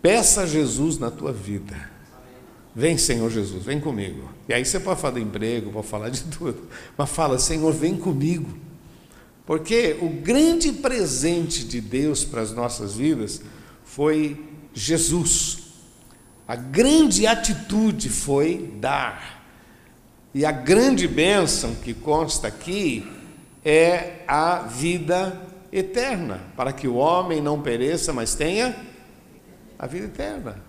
Peça 0.00 0.42
a 0.42 0.46
Jesus 0.46 0.98
na 0.98 1.10
tua 1.10 1.32
vida. 1.32 1.90
Vem, 2.74 2.96
Senhor 2.96 3.30
Jesus, 3.30 3.64
vem 3.64 3.78
comigo. 3.78 4.30
E 4.48 4.54
aí 4.54 4.64
você 4.64 4.80
pode 4.80 5.00
falar 5.00 5.14
de 5.14 5.20
emprego, 5.20 5.70
pode 5.70 5.86
falar 5.86 6.08
de 6.08 6.22
tudo, 6.24 6.68
mas 6.96 7.10
fala, 7.10 7.38
Senhor, 7.38 7.72
vem 7.72 7.96
comigo. 7.96 8.48
Porque 9.44 9.98
o 10.00 10.08
grande 10.08 10.72
presente 10.72 11.64
de 11.64 11.80
Deus 11.80 12.24
para 12.24 12.40
as 12.40 12.52
nossas 12.52 12.94
vidas 12.94 13.42
foi 13.84 14.42
Jesus. 14.72 15.58
A 16.48 16.56
grande 16.56 17.26
atitude 17.26 18.08
foi 18.08 18.72
dar. 18.80 19.42
E 20.34 20.46
a 20.46 20.52
grande 20.52 21.06
bênção 21.06 21.74
que 21.74 21.92
consta 21.92 22.48
aqui 22.48 23.06
é 23.64 24.22
a 24.26 24.60
vida 24.60 25.51
eterna, 25.72 26.40
para 26.56 26.72
que 26.72 26.86
o 26.86 26.96
homem 26.96 27.40
não 27.40 27.62
pereça, 27.62 28.12
mas 28.12 28.34
tenha 28.34 28.76
a 29.78 29.86
vida 29.86 30.06
eterna. 30.06 30.62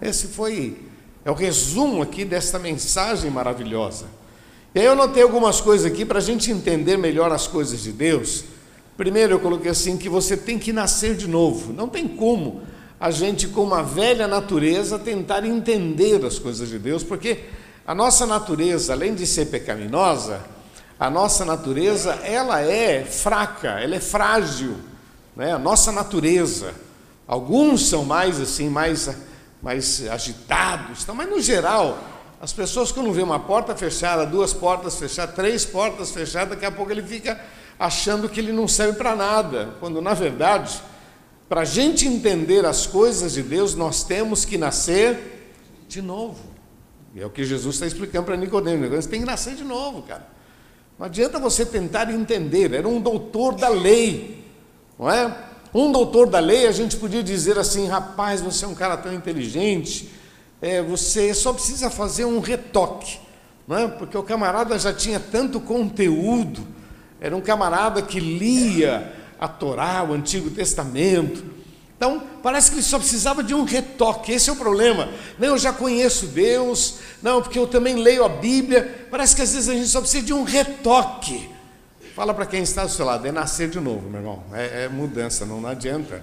Esse 0.00 0.28
foi 0.28 0.78
é 1.24 1.30
o 1.30 1.34
resumo 1.34 2.02
aqui 2.02 2.24
desta 2.24 2.56
mensagem 2.56 3.30
maravilhosa. 3.30 4.06
E 4.72 4.78
aí 4.78 4.84
eu 4.84 4.94
notei 4.94 5.24
algumas 5.24 5.60
coisas 5.60 5.90
aqui 5.90 6.04
para 6.04 6.18
a 6.18 6.22
gente 6.22 6.52
entender 6.52 6.96
melhor 6.96 7.32
as 7.32 7.48
coisas 7.48 7.82
de 7.82 7.90
Deus. 7.90 8.44
Primeiro 8.96 9.34
eu 9.34 9.40
coloquei 9.40 9.70
assim 9.70 9.96
que 9.96 10.08
você 10.08 10.36
tem 10.36 10.56
que 10.56 10.72
nascer 10.72 11.16
de 11.16 11.26
novo. 11.26 11.72
Não 11.72 11.88
tem 11.88 12.06
como 12.06 12.62
a 13.00 13.10
gente, 13.10 13.48
com 13.48 13.62
uma 13.62 13.82
velha 13.82 14.28
natureza, 14.28 14.98
tentar 14.98 15.44
entender 15.44 16.24
as 16.24 16.38
coisas 16.38 16.68
de 16.68 16.78
Deus, 16.78 17.02
porque 17.02 17.40
a 17.86 17.94
nossa 17.94 18.24
natureza, 18.24 18.92
além 18.92 19.14
de 19.14 19.26
ser 19.26 19.46
pecaminosa, 19.46 20.40
a 20.98 21.10
nossa 21.10 21.44
natureza 21.44 22.14
ela 22.22 22.60
é 22.60 23.04
fraca, 23.04 23.80
ela 23.80 23.96
é 23.96 24.00
frágil, 24.00 24.76
né? 25.34 25.52
A 25.52 25.58
nossa 25.58 25.92
natureza. 25.92 26.74
Alguns 27.26 27.88
são 27.88 28.04
mais 28.04 28.40
assim, 28.40 28.68
mais 28.68 29.08
mais 29.62 30.06
agitados, 30.08 31.02
então, 31.02 31.14
mas 31.14 31.28
no 31.28 31.40
geral, 31.40 31.98
as 32.40 32.52
pessoas 32.52 32.92
quando 32.92 33.10
vê 33.12 33.22
uma 33.22 33.40
porta 33.40 33.74
fechada, 33.74 34.24
duas 34.24 34.52
portas 34.52 34.96
fechadas, 34.96 35.34
três 35.34 35.64
portas 35.64 36.10
fechadas, 36.10 36.50
daqui 36.50 36.66
a 36.66 36.70
pouco 36.70 36.92
ele 36.92 37.02
fica 37.02 37.40
achando 37.78 38.28
que 38.28 38.38
ele 38.38 38.52
não 38.52 38.68
serve 38.68 38.96
para 38.96 39.16
nada, 39.16 39.74
quando 39.80 40.00
na 40.00 40.14
verdade, 40.14 40.80
para 41.48 41.62
a 41.62 41.64
gente 41.64 42.06
entender 42.06 42.64
as 42.64 42.86
coisas 42.86 43.32
de 43.32 43.42
Deus, 43.42 43.74
nós 43.74 44.04
temos 44.04 44.44
que 44.44 44.56
nascer 44.56 45.52
de 45.88 46.00
novo. 46.00 46.38
E 47.14 47.20
é 47.20 47.26
o 47.26 47.30
que 47.30 47.44
Jesus 47.44 47.76
está 47.76 47.86
explicando 47.86 48.26
para 48.26 48.36
Nicodemo. 48.36 48.88
Você 48.90 49.08
tem 49.08 49.20
que 49.20 49.26
nascer 49.26 49.54
de 49.54 49.64
novo, 49.64 50.02
cara. 50.02 50.35
Não 50.98 51.06
adianta 51.06 51.38
você 51.38 51.64
tentar 51.64 52.10
entender. 52.10 52.72
Era 52.72 52.88
um 52.88 53.00
doutor 53.00 53.54
da 53.54 53.68
lei, 53.68 54.44
não 54.98 55.10
é? 55.10 55.34
Um 55.74 55.92
doutor 55.92 56.26
da 56.28 56.38
lei, 56.38 56.66
a 56.66 56.72
gente 56.72 56.96
podia 56.96 57.22
dizer 57.22 57.58
assim: 57.58 57.86
rapaz, 57.86 58.40
você 58.40 58.64
é 58.64 58.68
um 58.68 58.74
cara 58.74 58.96
tão 58.96 59.12
inteligente, 59.12 60.10
é, 60.60 60.80
você 60.80 61.34
só 61.34 61.52
precisa 61.52 61.90
fazer 61.90 62.24
um 62.24 62.40
retoque, 62.40 63.18
não 63.68 63.76
é? 63.76 63.88
porque 63.88 64.16
o 64.16 64.22
camarada 64.22 64.78
já 64.78 64.92
tinha 64.92 65.20
tanto 65.20 65.60
conteúdo, 65.60 66.66
era 67.20 67.36
um 67.36 67.42
camarada 67.42 68.00
que 68.00 68.18
lia 68.18 69.12
a 69.38 69.46
Torá, 69.46 70.02
o 70.02 70.14
Antigo 70.14 70.50
Testamento. 70.50 71.55
Então, 71.96 72.22
parece 72.42 72.70
que 72.70 72.76
ele 72.76 72.82
só 72.82 72.98
precisava 72.98 73.42
de 73.42 73.54
um 73.54 73.64
retoque, 73.64 74.32
esse 74.32 74.50
é 74.50 74.52
o 74.52 74.56
problema. 74.56 75.08
Não, 75.38 75.48
eu 75.48 75.58
já 75.58 75.72
conheço 75.72 76.26
Deus, 76.26 76.96
não, 77.22 77.40
porque 77.40 77.58
eu 77.58 77.66
também 77.66 77.96
leio 77.96 78.22
a 78.22 78.28
Bíblia. 78.28 79.06
Parece 79.10 79.34
que 79.34 79.40
às 79.40 79.54
vezes 79.54 79.68
a 79.68 79.72
gente 79.72 79.88
só 79.88 80.00
precisa 80.00 80.22
de 80.22 80.34
um 80.34 80.42
retoque. 80.42 81.48
Fala 82.14 82.34
para 82.34 82.46
quem 82.46 82.62
está 82.62 82.84
do 82.84 82.90
seu 82.90 83.06
lado, 83.06 83.26
é 83.26 83.32
nascer 83.32 83.68
de 83.68 83.80
novo, 83.80 84.10
meu 84.10 84.20
irmão. 84.20 84.42
É, 84.52 84.84
é 84.84 84.88
mudança, 84.88 85.46
não, 85.46 85.60
não 85.60 85.70
adianta. 85.70 86.22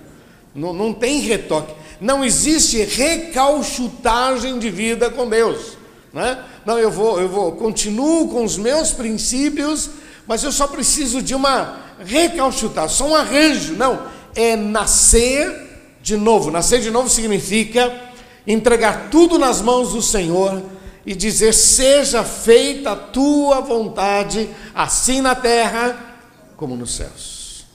Não, 0.53 0.73
não 0.73 0.93
tem 0.93 1.21
retoque. 1.21 1.73
Não 1.99 2.23
existe 2.23 2.83
recalchutagem 2.83 4.59
de 4.59 4.69
vida 4.69 5.09
com 5.09 5.27
Deus. 5.27 5.77
Né? 6.13 6.43
Não, 6.63 6.77
eu 6.77 6.91
vou, 6.91 7.19
eu 7.19 7.27
vou, 7.27 7.53
continuo 7.53 8.27
com 8.29 8.43
os 8.43 8.57
meus 8.57 8.91
princípios, 8.91 9.89
mas 10.27 10.43
eu 10.43 10.51
só 10.51 10.67
preciso 10.67 11.21
de 11.21 11.33
uma 11.33 11.79
recalchutagem, 11.99 12.95
só 12.95 13.07
um 13.07 13.15
arranjo. 13.15 13.73
Não, 13.73 14.07
é 14.35 14.55
nascer 14.55 15.97
de 16.01 16.17
novo. 16.17 16.51
Nascer 16.51 16.81
de 16.81 16.91
novo 16.91 17.09
significa 17.09 18.11
entregar 18.45 19.09
tudo 19.09 19.39
nas 19.39 19.61
mãos 19.61 19.93
do 19.93 20.01
Senhor 20.01 20.61
e 21.05 21.15
dizer: 21.15 21.53
Seja 21.53 22.23
feita 22.23 22.91
a 22.91 22.95
tua 22.95 23.61
vontade, 23.61 24.49
assim 24.73 25.21
na 25.21 25.35
terra 25.35 26.17
como 26.57 26.75
nos 26.75 26.95
céus. 26.95 27.65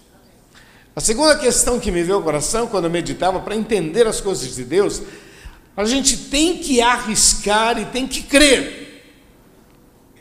A 0.94 1.00
segunda 1.00 1.36
questão 1.38 1.78
que 1.78 1.92
me 1.92 2.02
veio 2.02 2.16
ao 2.16 2.22
coração 2.22 2.66
quando 2.66 2.84
eu 2.84 2.90
meditava 2.90 3.38
para 3.40 3.54
entender 3.54 4.06
as 4.06 4.20
coisas 4.20 4.56
de 4.56 4.64
Deus, 4.64 5.02
a 5.76 5.84
gente 5.84 6.16
tem 6.16 6.58
que 6.58 6.80
arriscar 6.80 7.78
e 7.78 7.84
tem 7.86 8.06
que 8.06 8.22
crer. 8.22 9.04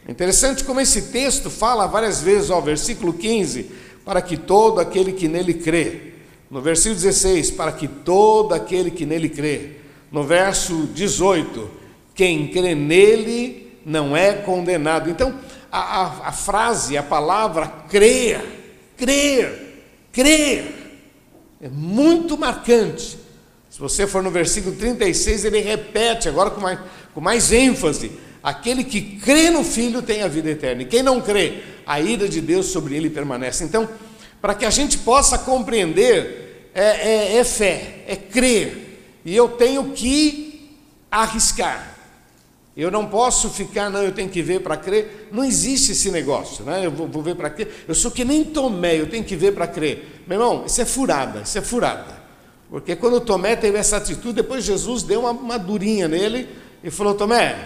É 0.08 0.12
interessante 0.12 0.64
como 0.64 0.80
esse 0.80 1.04
texto 1.04 1.50
fala 1.50 1.88
várias 1.88 2.22
vezes, 2.22 2.50
ó, 2.50 2.62
versículo 2.62 3.12
15, 3.12 3.72
para 4.06 4.22
que 4.22 4.38
todo 4.38 4.80
aquele 4.80 5.12
que 5.12 5.28
nele 5.28 5.56
crê. 5.56 6.14
No 6.50 6.62
versículo 6.62 6.96
16, 6.96 7.52
para 7.52 7.72
que 7.72 7.88
todo 7.88 8.54
aquele 8.54 8.90
que 8.90 9.06
nele 9.06 9.30
crê. 9.30 9.72
No 10.12 10.24
verso 10.24 10.88
18, 10.94 11.70
quem 12.16 12.48
crê 12.48 12.74
nele 12.74 13.80
não 13.86 14.16
é 14.16 14.34
condenado. 14.34 15.10
Então, 15.10 15.38
a, 15.72 15.80
a, 15.80 16.28
a 16.30 16.32
frase, 16.32 16.98
a 16.98 17.04
palavra 17.04 17.68
crer, 17.90 18.42
crer, 18.96 19.84
crer, 20.12 20.74
é 21.62 21.70
muito 21.70 22.38
marcante. 22.38 23.18
Se 23.70 23.80
você 23.80 24.08
for 24.08 24.24
no 24.24 24.32
versículo 24.32 24.76
36, 24.76 25.46
ele 25.46 25.60
repete 25.60 26.30
agora 26.30 26.50
com 26.50 26.62
mais, 26.62 26.80
com 27.14 27.22
mais 27.22 27.52
ênfase: 27.52 28.12
aquele 28.42 28.84
que 28.84 29.20
crê 29.20 29.50
no 29.50 29.64
Filho 29.64 30.02
tem 30.02 30.24
a 30.24 30.28
vida 30.28 30.50
eterna, 30.50 30.82
e 30.82 30.86
quem 30.86 31.04
não 31.04 31.22
crê, 31.22 31.62
a 31.86 32.00
ira 32.00 32.28
de 32.28 32.42
Deus 32.42 32.68
sobre 32.68 32.96
ele 32.96 33.10
permanece. 33.10 33.64
Então, 33.64 33.88
para 34.42 34.56
que 34.56 34.66
a 34.66 34.70
gente 34.70 34.98
possa 35.00 35.38
compreender, 35.38 36.72
é, 36.74 36.84
é, 36.84 37.38
é 37.38 37.44
fé, 37.44 38.04
é 38.08 38.16
crer, 38.16 39.20
e 39.26 39.36
eu 39.36 39.50
tenho 39.50 39.92
que 39.92 40.72
arriscar. 41.12 41.96
Eu 42.78 42.92
não 42.92 43.08
posso 43.08 43.50
ficar, 43.50 43.90
não, 43.90 44.04
eu 44.04 44.12
tenho 44.12 44.30
que 44.30 44.40
ver 44.40 44.62
para 44.62 44.78
crer. 44.78 45.30
Não 45.32 45.44
existe 45.44 45.94
esse 45.94 46.12
negócio, 46.12 46.64
né? 46.64 46.86
Eu 46.86 46.92
vou, 46.92 47.08
vou 47.08 47.24
ver 47.24 47.36
para 47.36 47.50
crer. 47.50 47.86
Eu 47.88 47.96
sou 47.96 48.12
que 48.12 48.24
nem 48.24 48.44
Tomé, 48.44 49.02
eu 49.02 49.10
tenho 49.10 49.24
que 49.24 49.36
ver 49.36 49.56
para 49.56 49.66
crer. 49.66 50.22
Meu 50.28 50.40
irmão, 50.40 50.64
isso 50.68 50.80
é 50.80 50.86
furada, 50.86 51.42
isso 51.42 51.58
é 51.58 51.62
furada. 51.62 52.16
Porque 52.70 52.96
quando 52.96 53.20
Tomé 53.20 53.56
teve 53.56 53.80
essa 53.80 53.98
atitude, 53.98 54.36
depois 54.36 54.64
Jesus 54.64 55.02
deu 55.02 55.22
uma, 55.22 55.32
uma 55.32 55.58
durinha 55.58 56.08
nele 56.08 56.48
e 56.84 56.92
falou: 56.92 57.16
Tomé, 57.16 57.58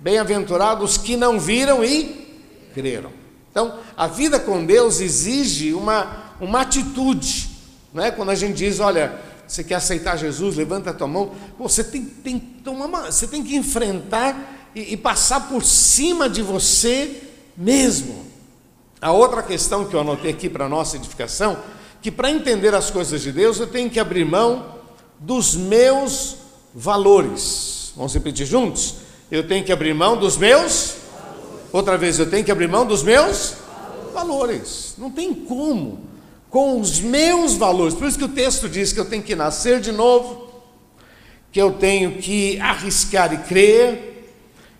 bem-aventurados 0.00 0.98
que 0.98 1.16
não 1.16 1.38
viram 1.38 1.84
e 1.84 2.26
creram. 2.74 3.19
Então, 3.50 3.78
a 3.96 4.06
vida 4.06 4.38
com 4.38 4.64
Deus 4.64 5.00
exige 5.00 5.74
uma, 5.74 6.34
uma 6.40 6.60
atitude. 6.60 7.50
Não 7.92 8.04
é? 8.04 8.10
Quando 8.10 8.30
a 8.30 8.34
gente 8.34 8.54
diz, 8.54 8.78
olha, 8.78 9.20
você 9.46 9.64
quer 9.64 9.74
aceitar 9.74 10.16
Jesus, 10.16 10.56
levanta 10.56 10.90
a 10.90 10.94
tua 10.94 11.08
mão, 11.08 11.32
você 11.58 11.82
tem, 11.82 12.04
tem, 12.04 12.38
tomar 12.38 12.86
uma, 12.86 13.10
você 13.10 13.26
tem 13.26 13.42
que 13.42 13.56
enfrentar 13.56 14.70
e, 14.74 14.92
e 14.92 14.96
passar 14.96 15.48
por 15.48 15.64
cima 15.64 16.28
de 16.28 16.42
você 16.42 17.22
mesmo. 17.56 18.24
A 19.00 19.10
outra 19.12 19.42
questão 19.42 19.84
que 19.84 19.94
eu 19.94 20.00
anotei 20.00 20.30
aqui 20.30 20.48
para 20.48 20.68
nossa 20.68 20.96
edificação, 20.96 21.58
que 22.00 22.10
para 22.10 22.30
entender 22.30 22.74
as 22.74 22.90
coisas 22.90 23.20
de 23.20 23.32
Deus 23.32 23.58
eu 23.58 23.66
tenho 23.66 23.90
que 23.90 23.98
abrir 23.98 24.24
mão 24.24 24.76
dos 25.18 25.56
meus 25.56 26.36
valores. 26.74 27.92
Vamos 27.96 28.14
repetir 28.14 28.46
juntos? 28.46 28.96
Eu 29.30 29.46
tenho 29.46 29.64
que 29.64 29.72
abrir 29.72 29.94
mão 29.94 30.16
dos 30.16 30.36
meus. 30.36 30.99
Outra 31.72 31.96
vez, 31.96 32.18
eu 32.18 32.28
tenho 32.28 32.44
que 32.44 32.50
abrir 32.50 32.68
mão 32.68 32.84
dos 32.84 33.02
meus 33.02 33.54
valores. 34.12 34.94
Não 34.98 35.10
tem 35.10 35.32
como. 35.32 36.00
Com 36.48 36.80
os 36.80 37.00
meus 37.00 37.54
valores. 37.54 37.94
Por 37.94 38.08
isso 38.08 38.18
que 38.18 38.24
o 38.24 38.28
texto 38.28 38.68
diz 38.68 38.92
que 38.92 38.98
eu 38.98 39.04
tenho 39.04 39.22
que 39.22 39.36
nascer 39.36 39.80
de 39.80 39.92
novo, 39.92 40.48
que 41.52 41.60
eu 41.60 41.72
tenho 41.72 42.18
que 42.18 42.58
arriscar 42.60 43.32
e 43.32 43.38
crer, 43.38 44.34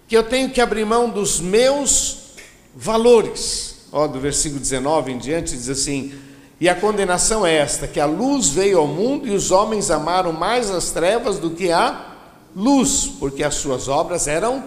que 0.08 0.16
eu 0.16 0.24
tenho 0.24 0.50
que 0.50 0.60
abrir 0.60 0.84
mão 0.84 1.08
dos 1.08 1.38
meus 1.40 2.34
valores. 2.74 3.86
Ó, 3.92 4.06
do 4.06 4.18
versículo 4.18 4.60
19 4.60 5.12
em 5.12 5.18
diante 5.18 5.56
diz 5.56 5.68
assim: 5.68 6.12
E 6.60 6.68
a 6.68 6.74
condenação 6.74 7.46
é 7.46 7.54
esta, 7.54 7.86
que 7.86 8.00
a 8.00 8.06
luz 8.06 8.48
veio 8.48 8.78
ao 8.78 8.88
mundo 8.88 9.28
e 9.28 9.30
os 9.30 9.52
homens 9.52 9.90
amaram 9.90 10.32
mais 10.32 10.70
as 10.70 10.90
trevas 10.90 11.38
do 11.38 11.50
que 11.50 11.70
a 11.70 12.16
luz, 12.54 13.12
porque 13.20 13.44
as 13.44 13.54
suas 13.54 13.86
obras 13.86 14.26
eram 14.26 14.64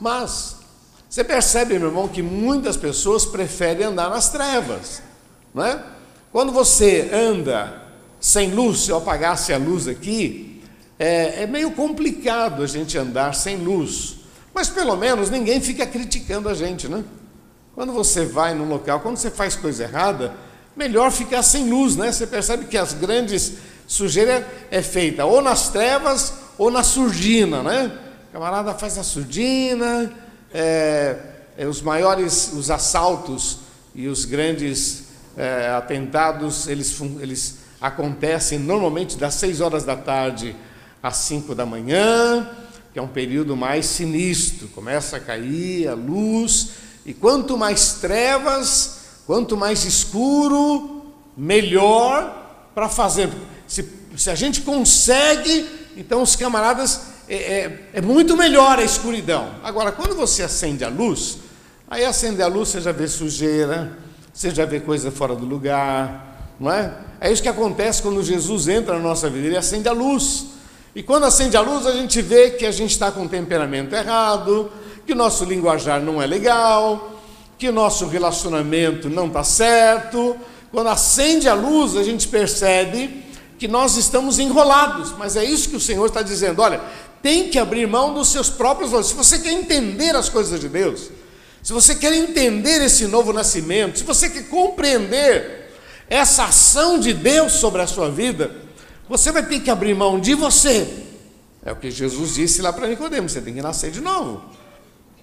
más. 0.00 0.61
Você 1.12 1.22
percebe, 1.22 1.78
meu 1.78 1.88
irmão, 1.88 2.08
que 2.08 2.22
muitas 2.22 2.74
pessoas 2.74 3.26
preferem 3.26 3.84
andar 3.84 4.08
nas 4.08 4.30
trevas, 4.30 5.02
não 5.54 5.62
é? 5.62 5.84
Quando 6.32 6.50
você 6.50 7.10
anda 7.12 7.82
sem 8.18 8.50
luz, 8.54 8.80
se 8.80 8.90
eu 8.90 8.96
apagasse 8.96 9.52
a 9.52 9.58
luz 9.58 9.86
aqui, 9.86 10.62
é, 10.98 11.42
é 11.42 11.46
meio 11.46 11.72
complicado 11.72 12.62
a 12.62 12.66
gente 12.66 12.96
andar 12.96 13.34
sem 13.34 13.58
luz, 13.58 14.20
mas 14.54 14.70
pelo 14.70 14.96
menos 14.96 15.28
ninguém 15.28 15.60
fica 15.60 15.86
criticando 15.86 16.48
a 16.48 16.54
gente, 16.54 16.88
né? 16.88 17.04
Quando 17.74 17.92
você 17.92 18.24
vai 18.24 18.54
num 18.54 18.66
local, 18.66 19.00
quando 19.00 19.18
você 19.18 19.30
faz 19.30 19.54
coisa 19.54 19.82
errada, 19.82 20.34
melhor 20.74 21.12
ficar 21.12 21.42
sem 21.42 21.68
luz, 21.68 21.94
né? 21.94 22.10
Você 22.10 22.26
percebe 22.26 22.64
que 22.64 22.78
as 22.78 22.94
grandes 22.94 23.52
sujeiras 23.86 24.46
é 24.70 24.80
feita 24.80 25.26
ou 25.26 25.42
nas 25.42 25.68
trevas 25.68 26.32
ou 26.56 26.70
na 26.70 26.82
surdina, 26.82 27.62
né? 27.62 27.98
O 28.30 28.32
camarada 28.32 28.72
faz 28.72 28.96
a 28.96 29.02
surdina, 29.02 30.10
é, 30.52 31.16
é, 31.56 31.66
os 31.66 31.80
maiores, 31.80 32.52
os 32.52 32.70
assaltos 32.70 33.58
e 33.94 34.08
os 34.08 34.24
grandes 34.24 35.04
é, 35.36 35.68
atentados, 35.68 36.66
eles, 36.66 36.98
eles 37.20 37.58
acontecem 37.80 38.58
normalmente 38.58 39.16
das 39.16 39.34
6 39.34 39.60
horas 39.60 39.84
da 39.84 39.96
tarde 39.96 40.54
às 41.02 41.16
5 41.16 41.54
da 41.54 41.66
manhã, 41.66 42.48
que 42.92 42.98
é 42.98 43.02
um 43.02 43.08
período 43.08 43.56
mais 43.56 43.86
sinistro, 43.86 44.68
começa 44.68 45.16
a 45.16 45.20
cair 45.20 45.88
a 45.88 45.94
luz, 45.94 46.70
e 47.04 47.12
quanto 47.12 47.56
mais 47.56 47.94
trevas, 47.94 49.00
quanto 49.26 49.56
mais 49.56 49.84
escuro, 49.84 51.06
melhor 51.36 52.70
para 52.74 52.88
fazer. 52.88 53.30
Se, 53.66 53.88
se 54.16 54.30
a 54.30 54.34
gente 54.34 54.60
consegue, 54.60 55.66
então 55.96 56.22
os 56.22 56.36
camaradas 56.36 57.11
é, 57.28 57.34
é, 57.34 57.80
é, 57.94 58.00
muito 58.00 58.36
melhor 58.36 58.78
a 58.78 58.82
escuridão. 58.82 59.50
Agora, 59.62 59.92
quando 59.92 60.14
você 60.14 60.42
acende 60.42 60.84
a 60.84 60.88
luz, 60.88 61.38
aí 61.88 62.04
acende 62.04 62.42
a 62.42 62.46
luz, 62.46 62.70
você 62.70 62.80
já 62.80 62.92
vê 62.92 63.06
sujeira, 63.06 63.96
você 64.32 64.50
já 64.50 64.64
vê 64.64 64.80
coisa 64.80 65.10
fora 65.10 65.34
do 65.34 65.44
lugar, 65.44 66.54
não 66.58 66.70
é? 66.70 66.92
É 67.20 67.30
isso 67.30 67.42
que 67.42 67.48
acontece 67.48 68.02
quando 68.02 68.22
Jesus 68.22 68.68
entra 68.68 68.96
na 68.96 69.00
nossa 69.02 69.30
vida, 69.30 69.46
ele 69.46 69.56
acende 69.56 69.88
a 69.88 69.92
luz. 69.92 70.46
E 70.94 71.02
quando 71.02 71.24
acende 71.24 71.56
a 71.56 71.60
luz, 71.60 71.86
a 71.86 71.92
gente 71.92 72.20
vê 72.20 72.50
que 72.50 72.66
a 72.66 72.72
gente 72.72 72.90
está 72.90 73.10
com 73.10 73.24
o 73.24 73.28
temperamento 73.28 73.94
errado, 73.94 74.70
que 75.06 75.12
o 75.12 75.16
nosso 75.16 75.44
linguajar 75.44 76.00
não 76.00 76.20
é 76.20 76.26
legal, 76.26 77.20
que 77.56 77.68
o 77.68 77.72
nosso 77.72 78.06
relacionamento 78.06 79.08
não 79.08 79.28
está 79.28 79.44
certo. 79.44 80.36
Quando 80.70 80.88
acende 80.88 81.48
a 81.48 81.54
luz, 81.54 81.96
a 81.96 82.02
gente 82.02 82.26
percebe 82.26 83.22
que 83.58 83.68
nós 83.68 83.96
estamos 83.96 84.40
enrolados, 84.40 85.14
mas 85.16 85.36
é 85.36 85.44
isso 85.44 85.68
que 85.68 85.76
o 85.76 85.80
Senhor 85.80 86.06
está 86.06 86.20
dizendo: 86.22 86.60
olha, 86.60 86.80
tem 87.22 87.48
que 87.48 87.58
abrir 87.58 87.86
mão 87.86 88.12
dos 88.12 88.28
seus 88.28 88.50
próprios 88.50 88.90
valores. 88.90 89.10
Se 89.10 89.16
você 89.16 89.38
quer 89.38 89.52
entender 89.52 90.14
as 90.16 90.28
coisas 90.28 90.60
de 90.60 90.68
Deus, 90.68 91.10
se 91.62 91.72
você 91.72 91.94
quer 91.94 92.12
entender 92.12 92.82
esse 92.82 93.06
novo 93.06 93.32
nascimento, 93.32 93.98
se 93.98 94.04
você 94.04 94.28
quer 94.28 94.48
compreender 94.48 95.72
essa 96.10 96.44
ação 96.44 96.98
de 96.98 97.12
Deus 97.12 97.52
sobre 97.52 97.80
a 97.80 97.86
sua 97.86 98.10
vida, 98.10 98.50
você 99.08 99.30
vai 99.30 99.46
ter 99.46 99.60
que 99.60 99.70
abrir 99.70 99.94
mão 99.94 100.18
de 100.18 100.34
você. 100.34 101.04
É 101.64 101.70
o 101.70 101.76
que 101.76 101.90
Jesus 101.90 102.34
disse 102.34 102.60
lá 102.60 102.72
para 102.72 102.88
Nicodemos, 102.88 103.30
você 103.30 103.40
tem 103.40 103.54
que 103.54 103.62
nascer 103.62 103.92
de 103.92 104.00
novo. 104.00 104.42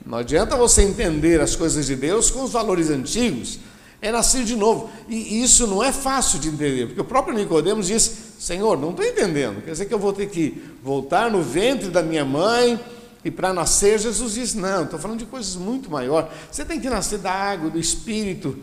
Não 0.06 0.18
adianta 0.18 0.56
você 0.56 0.82
entender 0.82 1.42
as 1.42 1.56
coisas 1.56 1.86
de 1.86 1.96
Deus 1.96 2.32
com 2.32 2.44
os 2.44 2.52
valores 2.52 2.90
antigos, 2.90 3.60
é 4.02 4.12
nascer 4.12 4.44
de 4.44 4.56
novo. 4.56 4.90
E 5.08 5.42
isso 5.42 5.68
não 5.68 5.84
é 5.84 5.92
fácil 5.92 6.40
de 6.40 6.50
entender, 6.50 6.88
porque 6.88 7.02
o 7.02 7.06
próprio 7.06 7.36
Nicodemos 7.36 7.88
diz: 7.88 8.12
Senhor, 8.40 8.78
não 8.78 8.92
estou 8.92 9.06
entendendo. 9.06 9.62
Quer 9.62 9.72
dizer 9.72 9.86
que 9.86 9.94
eu 9.94 10.00
vou 10.00 10.14
ter 10.14 10.30
que 10.30 10.64
voltar 10.84 11.30
no 11.30 11.42
ventre 11.42 11.90
da 11.90 12.02
minha 12.02 12.24
mãe 12.24 12.80
e 13.24 13.30
para 13.30 13.52
nascer? 13.54 14.00
Jesus 14.00 14.34
diz: 14.34 14.54
Não, 14.54 14.84
estou 14.84 14.98
falando 14.98 15.20
de 15.20 15.26
coisas 15.26 15.56
muito 15.56 15.92
maiores. 15.92 16.30
Você 16.50 16.64
tem 16.64 16.80
que 16.80 16.90
nascer 16.90 17.20
da 17.20 17.32
água, 17.32 17.70
do 17.70 17.80
Espírito. 17.80 18.58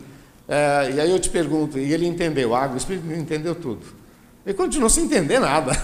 É, 0.47 0.91
e 0.95 0.99
aí 1.01 1.11
eu 1.11 1.19
te 1.19 1.29
pergunto, 1.29 1.77
e 1.77 1.93
ele 1.93 2.07
entendeu 2.07 2.55
água, 2.55 2.75
o 2.75 2.77
Espírito 2.77 3.11
entendeu 3.11 3.53
tudo. 3.53 3.85
Ele 4.45 4.55
continuou 4.55 4.89
sem 4.89 5.03
entender 5.03 5.39
nada. 5.39 5.71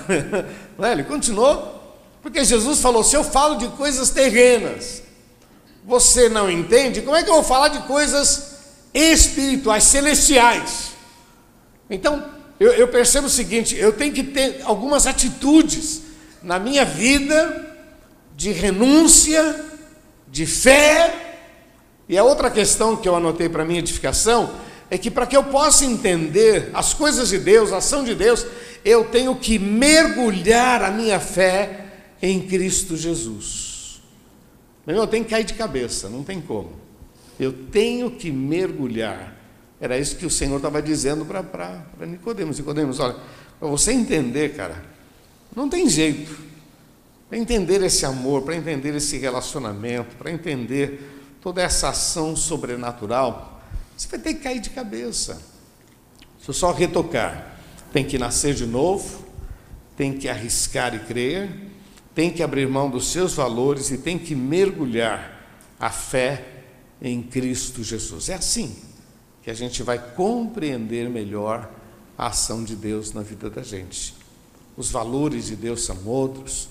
É? 0.81 0.91
Ele 0.91 1.03
continuou, 1.03 1.81
porque 2.21 2.43
Jesus 2.43 2.79
falou: 2.79 3.03
se 3.03 3.15
eu 3.15 3.23
falo 3.23 3.55
de 3.55 3.67
coisas 3.69 4.09
terrenas, 4.09 5.03
você 5.85 6.27
não 6.29 6.49
entende, 6.49 7.01
como 7.01 7.15
é 7.15 7.21
que 7.21 7.29
eu 7.29 7.35
vou 7.35 7.43
falar 7.43 7.67
de 7.67 7.79
coisas 7.83 8.52
espirituais, 8.93 9.83
celestiais? 9.83 10.91
Então, 11.89 12.23
eu, 12.59 12.71
eu 12.73 12.87
percebo 12.87 13.27
o 13.27 13.29
seguinte: 13.29 13.75
eu 13.75 13.93
tenho 13.93 14.13
que 14.13 14.23
ter 14.23 14.61
algumas 14.63 15.07
atitudes 15.07 16.01
na 16.41 16.59
minha 16.59 16.85
vida 16.85 17.77
de 18.35 18.51
renúncia, 18.51 19.63
de 20.27 20.45
fé. 20.45 21.37
E 22.07 22.17
a 22.17 22.23
outra 22.23 22.51
questão 22.51 22.95
que 22.95 23.07
eu 23.07 23.15
anotei 23.15 23.47
para 23.47 23.63
minha 23.63 23.79
edificação 23.79 24.53
é 24.89 24.97
que 24.97 25.09
para 25.09 25.25
que 25.25 25.35
eu 25.35 25.43
possa 25.45 25.85
entender 25.85 26.69
as 26.73 26.93
coisas 26.93 27.29
de 27.29 27.37
Deus, 27.37 27.71
a 27.71 27.77
ação 27.77 28.03
de 28.03 28.13
Deus, 28.13 28.45
eu 28.83 29.05
tenho 29.05 29.35
que 29.35 29.57
mergulhar 29.57 30.83
a 30.83 30.91
minha 30.91 31.19
fé 31.19 31.85
em 32.21 32.41
Cristo 32.41 32.95
Jesus. 32.95 34.01
Meu 34.85 34.95
irmão, 34.95 35.05
eu 35.05 35.09
tenho 35.09 35.23
que 35.23 35.31
cair 35.31 35.45
de 35.45 35.53
cabeça, 35.53 36.09
não 36.09 36.23
tem 36.23 36.41
como. 36.41 36.82
Eu 37.39 37.51
tenho 37.51 38.11
que 38.11 38.31
mergulhar. 38.31 39.35
Era 39.79 39.97
isso 39.97 40.15
que 40.15 40.25
o 40.25 40.29
Senhor 40.29 40.57
estava 40.57 40.81
dizendo 40.81 41.25
para 41.25 41.83
Nicodemos. 42.05 42.57
Nicodemos, 42.57 42.99
olha, 42.99 43.15
para 43.59 43.67
você 43.67 43.91
entender, 43.91 44.55
cara, 44.55 44.83
não 45.55 45.67
tem 45.67 45.89
jeito. 45.89 46.37
Para 47.29 47.37
entender 47.37 47.81
esse 47.81 48.05
amor, 48.05 48.43
para 48.43 48.55
entender 48.55 48.95
esse 48.95 49.17
relacionamento, 49.17 50.15
para 50.15 50.31
entender 50.31 51.35
toda 51.41 51.61
essa 51.61 51.89
ação 51.89 52.35
sobrenatural, 52.35 53.61
você 53.97 54.07
vai 54.07 54.19
ter 54.19 54.35
que 54.35 54.41
cair 54.41 54.59
de 54.59 54.69
cabeça. 54.69 55.41
Se 56.41 56.49
eu 56.49 56.53
só 56.53 56.71
retocar, 56.71 57.57
tem 57.91 58.05
que 58.05 58.17
nascer 58.17 58.53
de 58.53 58.65
novo, 58.65 59.25
tem 59.95 60.13
que 60.13 60.29
arriscar 60.29 60.95
e 60.95 60.99
crer, 60.99 61.49
tem 62.13 62.31
que 62.31 62.43
abrir 62.43 62.67
mão 62.67 62.89
dos 62.89 63.07
seus 63.07 63.33
valores 63.33 63.91
e 63.91 63.97
tem 63.97 64.17
que 64.17 64.35
mergulhar 64.35 65.41
a 65.79 65.89
fé 65.89 66.52
em 67.03 67.21
Cristo 67.21 67.83
Jesus. 67.83 68.29
É 68.29 68.35
assim 68.35 68.73
que 69.43 69.51
a 69.51 69.53
gente 69.53 69.83
vai 69.83 69.99
compreender 70.13 71.09
melhor 71.09 71.69
a 72.17 72.27
ação 72.27 72.63
de 72.63 72.77
Deus 72.77 73.11
na 73.11 73.21
vida 73.21 73.49
da 73.49 73.61
gente. 73.61 74.15
Os 74.77 74.89
valores 74.89 75.47
de 75.47 75.57
Deus 75.57 75.83
são 75.83 75.97
outros. 76.05 76.69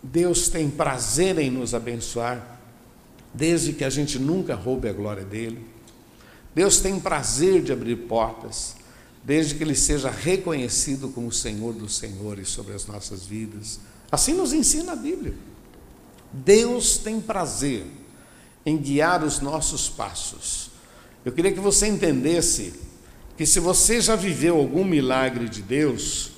Deus 0.00 0.48
tem 0.48 0.70
prazer 0.70 1.36
em 1.40 1.50
nos 1.50 1.74
abençoar, 1.74 2.60
desde 3.34 3.72
que 3.72 3.84
a 3.84 3.90
gente 3.90 4.16
nunca 4.16 4.54
roube 4.54 4.88
a 4.88 4.92
glória 4.92 5.24
dele. 5.24 5.66
Deus 6.54 6.78
tem 6.78 7.00
prazer 7.00 7.62
de 7.62 7.72
abrir 7.72 7.96
portas, 8.06 8.76
desde 9.24 9.56
que 9.56 9.64
ele 9.64 9.74
seja 9.74 10.08
reconhecido 10.08 11.08
como 11.08 11.32
Senhor 11.32 11.74
dos 11.74 11.96
Senhores 11.96 12.48
sobre 12.48 12.74
as 12.74 12.86
nossas 12.86 13.26
vidas. 13.26 13.80
Assim 14.10 14.34
nos 14.34 14.52
ensina 14.52 14.92
a 14.92 14.96
Bíblia. 14.96 15.34
Deus 16.32 16.96
tem 16.98 17.20
prazer 17.20 17.84
em 18.66 18.76
guiar 18.76 19.24
os 19.24 19.40
nossos 19.40 19.88
passos 19.88 20.66
eu 21.26 21.32
queria 21.32 21.50
que 21.50 21.58
você 21.58 21.88
entendesse 21.88 22.72
que 23.36 23.44
se 23.44 23.58
você 23.58 24.00
já 24.00 24.14
viveu 24.14 24.56
algum 24.56 24.84
milagre 24.84 25.48
de 25.48 25.60
Deus, 25.60 26.30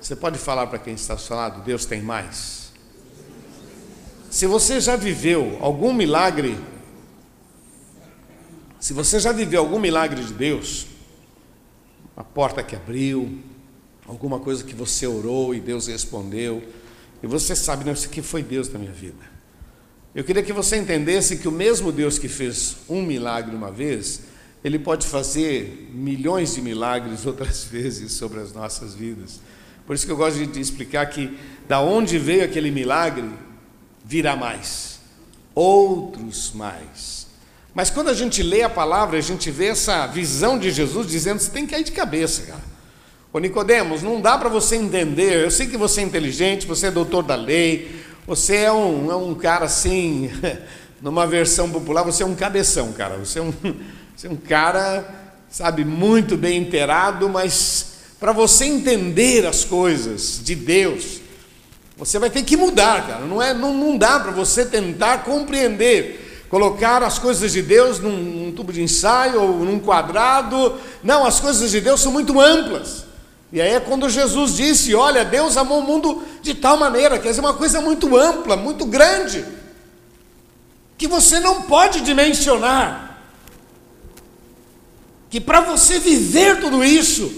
Você 0.00 0.16
pode 0.16 0.38
falar 0.38 0.66
para 0.66 0.78
quem 0.78 0.94
está 0.94 1.14
lado: 1.28 1.62
Deus 1.62 1.84
tem 1.84 2.00
mais? 2.00 2.72
Se 4.30 4.46
você 4.46 4.80
já 4.80 4.96
viveu 4.96 5.58
algum 5.60 5.92
milagre, 5.92 6.58
se 8.80 8.94
você 8.94 9.20
já 9.20 9.30
viveu 9.30 9.60
algum 9.60 9.78
milagre 9.78 10.24
de 10.24 10.32
Deus, 10.32 10.86
uma 12.16 12.24
porta 12.24 12.62
que 12.62 12.74
abriu, 12.74 13.40
alguma 14.08 14.40
coisa 14.40 14.64
que 14.64 14.74
você 14.74 15.06
orou 15.06 15.54
e 15.54 15.60
Deus 15.60 15.86
respondeu, 15.86 16.66
e 17.22 17.26
você 17.26 17.54
sabe, 17.54 17.84
não, 17.84 17.92
isso 17.92 18.06
aqui 18.06 18.22
foi 18.22 18.42
Deus 18.42 18.70
na 18.70 18.78
minha 18.78 18.90
vida. 18.90 19.31
Eu 20.14 20.22
queria 20.22 20.42
que 20.42 20.52
você 20.52 20.76
entendesse 20.76 21.38
que 21.38 21.48
o 21.48 21.52
mesmo 21.52 21.90
Deus 21.90 22.18
que 22.18 22.28
fez 22.28 22.76
um 22.86 23.00
milagre 23.00 23.56
uma 23.56 23.70
vez, 23.70 24.20
ele 24.62 24.78
pode 24.78 25.06
fazer 25.06 25.90
milhões 25.90 26.54
de 26.54 26.60
milagres 26.60 27.24
outras 27.26 27.64
vezes 27.64 28.12
sobre 28.12 28.40
as 28.40 28.52
nossas 28.52 28.94
vidas. 28.94 29.40
Por 29.86 29.94
isso 29.96 30.04
que 30.04 30.12
eu 30.12 30.16
gosto 30.16 30.46
de 30.46 30.60
explicar 30.60 31.06
que 31.06 31.36
da 31.66 31.80
onde 31.80 32.18
veio 32.18 32.44
aquele 32.44 32.70
milagre, 32.70 33.28
virá 34.04 34.36
mais, 34.36 35.00
outros 35.54 36.52
mais. 36.52 37.26
Mas 37.74 37.88
quando 37.88 38.08
a 38.10 38.14
gente 38.14 38.42
lê 38.42 38.62
a 38.62 38.68
palavra, 38.68 39.16
a 39.16 39.22
gente 39.22 39.50
vê 39.50 39.68
essa 39.68 40.06
visão 40.06 40.58
de 40.58 40.70
Jesus 40.70 41.06
dizendo: 41.06 41.40
você 41.40 41.50
tem 41.50 41.66
que 41.66 41.74
ir 41.74 41.84
de 41.84 41.92
cabeça, 41.92 42.42
cara. 42.42 42.72
Ô 43.32 43.38
Nicodemos, 43.38 44.02
não 44.02 44.20
dá 44.20 44.36
para 44.36 44.50
você 44.50 44.76
entender. 44.76 45.42
Eu 45.42 45.50
sei 45.50 45.66
que 45.66 45.78
você 45.78 46.02
é 46.02 46.04
inteligente, 46.04 46.66
você 46.66 46.88
é 46.88 46.90
doutor 46.90 47.22
da 47.22 47.34
lei, 47.34 48.02
você 48.26 48.56
é 48.56 48.72
um, 48.72 49.10
é 49.10 49.16
um 49.16 49.34
cara 49.34 49.64
assim, 49.64 50.30
numa 51.02 51.26
versão 51.26 51.68
popular, 51.68 52.04
você 52.04 52.22
é 52.22 52.26
um 52.26 52.36
cabeção, 52.36 52.92
cara. 52.92 53.16
Você 53.16 53.40
é 53.40 53.42
um, 53.42 53.52
você 54.16 54.28
é 54.28 54.30
um 54.30 54.36
cara, 54.36 55.04
sabe, 55.50 55.84
muito 55.84 56.36
bem 56.36 56.60
inteirado, 56.60 57.28
mas 57.28 57.92
para 58.20 58.32
você 58.32 58.66
entender 58.66 59.44
as 59.44 59.64
coisas 59.64 60.40
de 60.44 60.54
Deus, 60.54 61.20
você 61.96 62.18
vai 62.18 62.30
ter 62.30 62.44
que 62.44 62.56
mudar, 62.56 63.06
cara. 63.06 63.24
Não, 63.24 63.42
é, 63.42 63.52
não, 63.52 63.74
não 63.74 63.98
dá 63.98 64.20
para 64.20 64.30
você 64.30 64.64
tentar 64.64 65.24
compreender, 65.24 66.46
colocar 66.48 67.02
as 67.02 67.18
coisas 67.18 67.50
de 67.50 67.62
Deus 67.62 67.98
num, 67.98 68.16
num 68.16 68.52
tubo 68.52 68.72
de 68.72 68.82
ensaio 68.82 69.42
ou 69.42 69.64
num 69.64 69.80
quadrado. 69.80 70.78
Não, 71.02 71.26
as 71.26 71.40
coisas 71.40 71.72
de 71.72 71.80
Deus 71.80 72.00
são 72.00 72.12
muito 72.12 72.40
amplas. 72.40 73.04
E 73.52 73.60
aí 73.60 73.74
é 73.74 73.80
quando 73.80 74.08
Jesus 74.08 74.56
disse: 74.56 74.94
Olha, 74.94 75.24
Deus 75.24 75.56
amou 75.56 75.80
o 75.80 75.82
mundo 75.82 76.22
de 76.40 76.54
tal 76.54 76.76
maneira, 76.76 77.18
quer 77.18 77.28
dizer, 77.28 77.40
uma 77.40 77.54
coisa 77.54 77.80
muito 77.80 78.16
ampla, 78.16 78.56
muito 78.56 78.86
grande, 78.86 79.44
que 80.96 81.06
você 81.06 81.38
não 81.38 81.62
pode 81.62 82.00
dimensionar. 82.00 83.20
Que 85.28 85.40
para 85.40 85.60
você 85.60 85.98
viver 85.98 86.60
tudo 86.60 86.82
isso, 86.82 87.30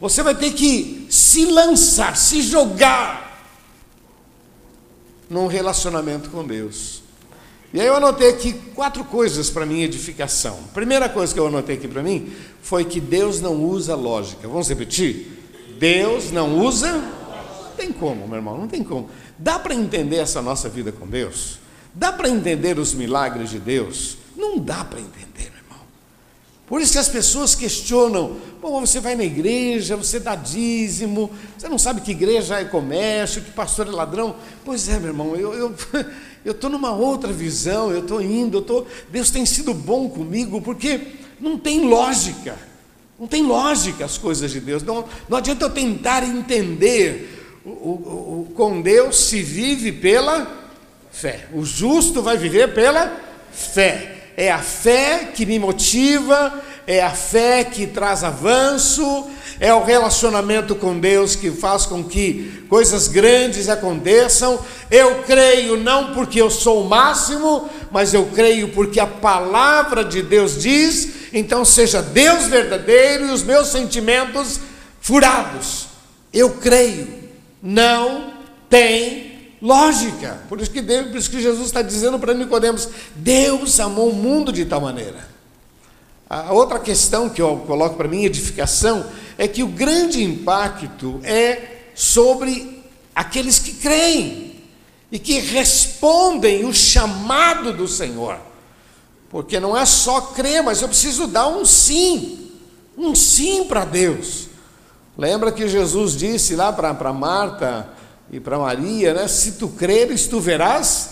você 0.00 0.22
vai 0.22 0.34
ter 0.34 0.52
que 0.52 1.06
se 1.10 1.46
lançar, 1.46 2.16
se 2.16 2.42
jogar 2.42 3.24
num 5.28 5.46
relacionamento 5.46 6.28
com 6.30 6.46
Deus. 6.46 7.02
E 7.72 7.80
aí 7.80 7.86
eu 7.86 7.96
anotei 7.96 8.28
aqui 8.28 8.52
quatro 8.74 9.02
coisas 9.04 9.50
para 9.50 9.66
minha 9.66 9.84
edificação. 9.84 10.58
Primeira 10.72 11.08
coisa 11.08 11.34
que 11.34 11.40
eu 11.40 11.46
anotei 11.46 11.76
aqui 11.76 11.88
para 11.88 12.02
mim 12.02 12.32
foi 12.62 12.84
que 12.84 13.00
Deus 13.00 13.40
não 13.40 13.64
usa 13.64 13.96
lógica. 13.96 14.46
Vamos 14.46 14.68
repetir? 14.68 15.33
Deus 15.84 16.32
não 16.32 16.58
usa? 16.60 16.92
Não 16.92 17.70
tem 17.76 17.92
como, 17.92 18.26
meu 18.26 18.36
irmão, 18.36 18.56
não 18.56 18.66
tem 18.66 18.82
como. 18.82 19.10
Dá 19.38 19.58
para 19.58 19.74
entender 19.74 20.16
essa 20.16 20.40
nossa 20.40 20.66
vida 20.66 20.90
com 20.90 21.06
Deus? 21.06 21.58
Dá 21.92 22.10
para 22.10 22.26
entender 22.26 22.78
os 22.78 22.94
milagres 22.94 23.50
de 23.50 23.58
Deus? 23.58 24.16
Não 24.34 24.58
dá 24.58 24.82
para 24.82 24.98
entender, 24.98 25.50
meu 25.50 25.62
irmão. 25.62 25.86
Por 26.66 26.80
isso 26.80 26.92
que 26.92 26.98
as 26.98 27.10
pessoas 27.10 27.54
questionam: 27.54 28.38
bom, 28.62 28.80
você 28.80 28.98
vai 28.98 29.14
na 29.14 29.24
igreja, 29.24 29.94
você 29.94 30.18
dá 30.18 30.34
dízimo, 30.34 31.30
você 31.58 31.68
não 31.68 31.78
sabe 31.78 32.00
que 32.00 32.12
igreja 32.12 32.58
é 32.58 32.64
comércio, 32.64 33.42
que 33.42 33.50
pastor 33.50 33.86
é 33.86 33.90
ladrão. 33.90 34.36
Pois 34.64 34.88
é, 34.88 34.98
meu 34.98 35.08
irmão, 35.08 35.36
eu. 35.36 35.52
eu 35.52 35.74
eu 36.44 36.52
estou 36.52 36.68
numa 36.68 36.92
outra 36.92 37.32
visão, 37.32 37.90
eu 37.90 38.00
estou 38.00 38.20
indo, 38.20 38.58
eu 38.58 38.62
tô, 38.62 38.84
Deus 39.10 39.30
tem 39.30 39.46
sido 39.46 39.72
bom 39.72 40.10
comigo, 40.10 40.60
porque 40.60 41.00
não 41.40 41.58
tem 41.58 41.88
lógica. 41.88 42.54
Não 43.24 43.28
tem 43.28 43.42
lógica 43.42 44.04
as 44.04 44.18
coisas 44.18 44.52
de 44.52 44.60
Deus. 44.60 44.82
Não, 44.82 45.06
não 45.30 45.38
adianta 45.38 45.64
eu 45.64 45.70
tentar 45.70 46.22
entender. 46.22 47.58
O, 47.64 47.70
o, 47.70 48.50
o, 48.50 48.52
com 48.54 48.82
Deus 48.82 49.16
se 49.16 49.42
vive 49.42 49.92
pela 49.92 50.46
fé. 51.10 51.46
O 51.54 51.64
justo 51.64 52.20
vai 52.20 52.36
viver 52.36 52.74
pela 52.74 53.18
fé. 53.50 54.32
É 54.36 54.52
a 54.52 54.58
fé 54.58 55.30
que 55.34 55.46
me 55.46 55.58
motiva, 55.58 56.62
é 56.86 57.02
a 57.02 57.12
fé 57.12 57.64
que 57.64 57.86
traz 57.86 58.22
avanço, 58.22 59.30
é 59.60 59.72
o 59.72 59.84
relacionamento 59.84 60.74
com 60.74 60.98
Deus 60.98 61.36
que 61.36 61.50
faz 61.50 61.86
com 61.86 62.02
que 62.02 62.64
coisas 62.68 63.08
grandes 63.08 63.68
aconteçam. 63.68 64.58
Eu 64.90 65.22
creio 65.22 65.76
não 65.76 66.14
porque 66.14 66.40
eu 66.40 66.50
sou 66.50 66.82
o 66.82 66.88
máximo, 66.88 67.68
mas 67.90 68.12
eu 68.14 68.26
creio 68.34 68.68
porque 68.68 69.00
a 69.00 69.06
palavra 69.06 70.04
de 70.04 70.22
Deus 70.22 70.60
diz 70.60 71.24
então 71.32 71.64
seja 71.64 72.00
Deus 72.00 72.44
verdadeiro 72.44 73.26
e 73.26 73.30
os 73.30 73.42
meus 73.42 73.68
sentimentos 73.68 74.60
furados. 75.00 75.88
Eu 76.32 76.50
creio, 76.50 77.08
não 77.60 78.34
tem 78.70 79.56
lógica. 79.60 80.38
Por 80.48 80.60
isso 80.60 80.70
que, 80.70 80.80
Deus, 80.80 81.08
por 81.08 81.16
isso 81.16 81.30
que 81.30 81.42
Jesus 81.42 81.66
está 81.66 81.82
dizendo 81.82 82.20
para 82.20 82.34
Nicodemos: 82.34 82.88
Deus 83.16 83.80
amou 83.80 84.10
o 84.10 84.14
mundo 84.14 84.52
de 84.52 84.64
tal 84.64 84.80
maneira. 84.80 85.33
A 86.34 86.52
outra 86.52 86.80
questão 86.80 87.28
que 87.28 87.40
eu 87.40 87.58
coloco 87.64 87.94
para 87.94 88.08
mim, 88.08 88.24
edificação, 88.24 89.06
é 89.38 89.46
que 89.46 89.62
o 89.62 89.68
grande 89.68 90.20
impacto 90.24 91.20
é 91.22 91.90
sobre 91.94 92.82
aqueles 93.14 93.60
que 93.60 93.74
creem 93.74 94.60
e 95.12 95.18
que 95.20 95.38
respondem 95.38 96.64
o 96.64 96.74
chamado 96.74 97.72
do 97.72 97.86
Senhor. 97.86 98.36
Porque 99.30 99.60
não 99.60 99.76
é 99.76 99.86
só 99.86 100.20
crer, 100.20 100.60
mas 100.60 100.82
eu 100.82 100.88
preciso 100.88 101.28
dar 101.28 101.46
um 101.46 101.64
sim, 101.64 102.50
um 102.98 103.14
sim 103.14 103.66
para 103.66 103.84
Deus. 103.84 104.48
Lembra 105.16 105.52
que 105.52 105.68
Jesus 105.68 106.16
disse 106.16 106.56
lá 106.56 106.72
para 106.72 107.12
Marta 107.12 107.88
e 108.28 108.40
para 108.40 108.58
Maria, 108.58 109.14
né? 109.14 109.28
Se 109.28 109.52
tu 109.52 109.68
creres, 109.68 110.26
tu 110.26 110.40
verás. 110.40 111.10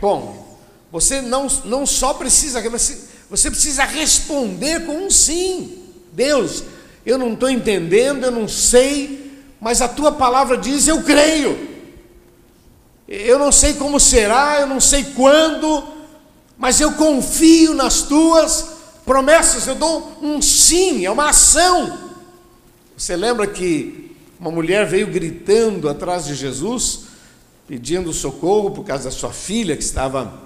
Bom, 0.00 0.58
você 0.90 1.22
não, 1.22 1.46
não 1.64 1.86
só 1.86 2.12
precisa, 2.12 2.60
você, 2.68 3.11
você 3.32 3.50
precisa 3.50 3.84
responder 3.84 4.84
com 4.84 5.06
um 5.06 5.10
sim. 5.10 5.78
Deus, 6.12 6.64
eu 7.06 7.16
não 7.16 7.32
estou 7.32 7.48
entendendo, 7.48 8.24
eu 8.24 8.30
não 8.30 8.46
sei, 8.46 9.40
mas 9.58 9.80
a 9.80 9.88
tua 9.88 10.12
palavra 10.12 10.58
diz: 10.58 10.86
eu 10.86 11.02
creio. 11.02 11.70
Eu 13.08 13.38
não 13.38 13.50
sei 13.50 13.72
como 13.72 13.98
será, 13.98 14.60
eu 14.60 14.66
não 14.66 14.78
sei 14.78 15.04
quando, 15.16 15.82
mas 16.58 16.78
eu 16.78 16.92
confio 16.92 17.72
nas 17.72 18.02
tuas 18.02 18.68
promessas, 19.06 19.66
eu 19.66 19.76
dou 19.76 20.18
um 20.20 20.42
sim, 20.42 21.06
é 21.06 21.10
uma 21.10 21.30
ação. 21.30 22.10
Você 22.94 23.16
lembra 23.16 23.46
que 23.46 24.14
uma 24.38 24.50
mulher 24.50 24.86
veio 24.86 25.06
gritando 25.06 25.88
atrás 25.88 26.26
de 26.26 26.34
Jesus, 26.34 27.04
pedindo 27.66 28.12
socorro 28.12 28.72
por 28.72 28.84
causa 28.84 29.04
da 29.04 29.10
sua 29.10 29.32
filha 29.32 29.74
que 29.74 29.82
estava 29.82 30.38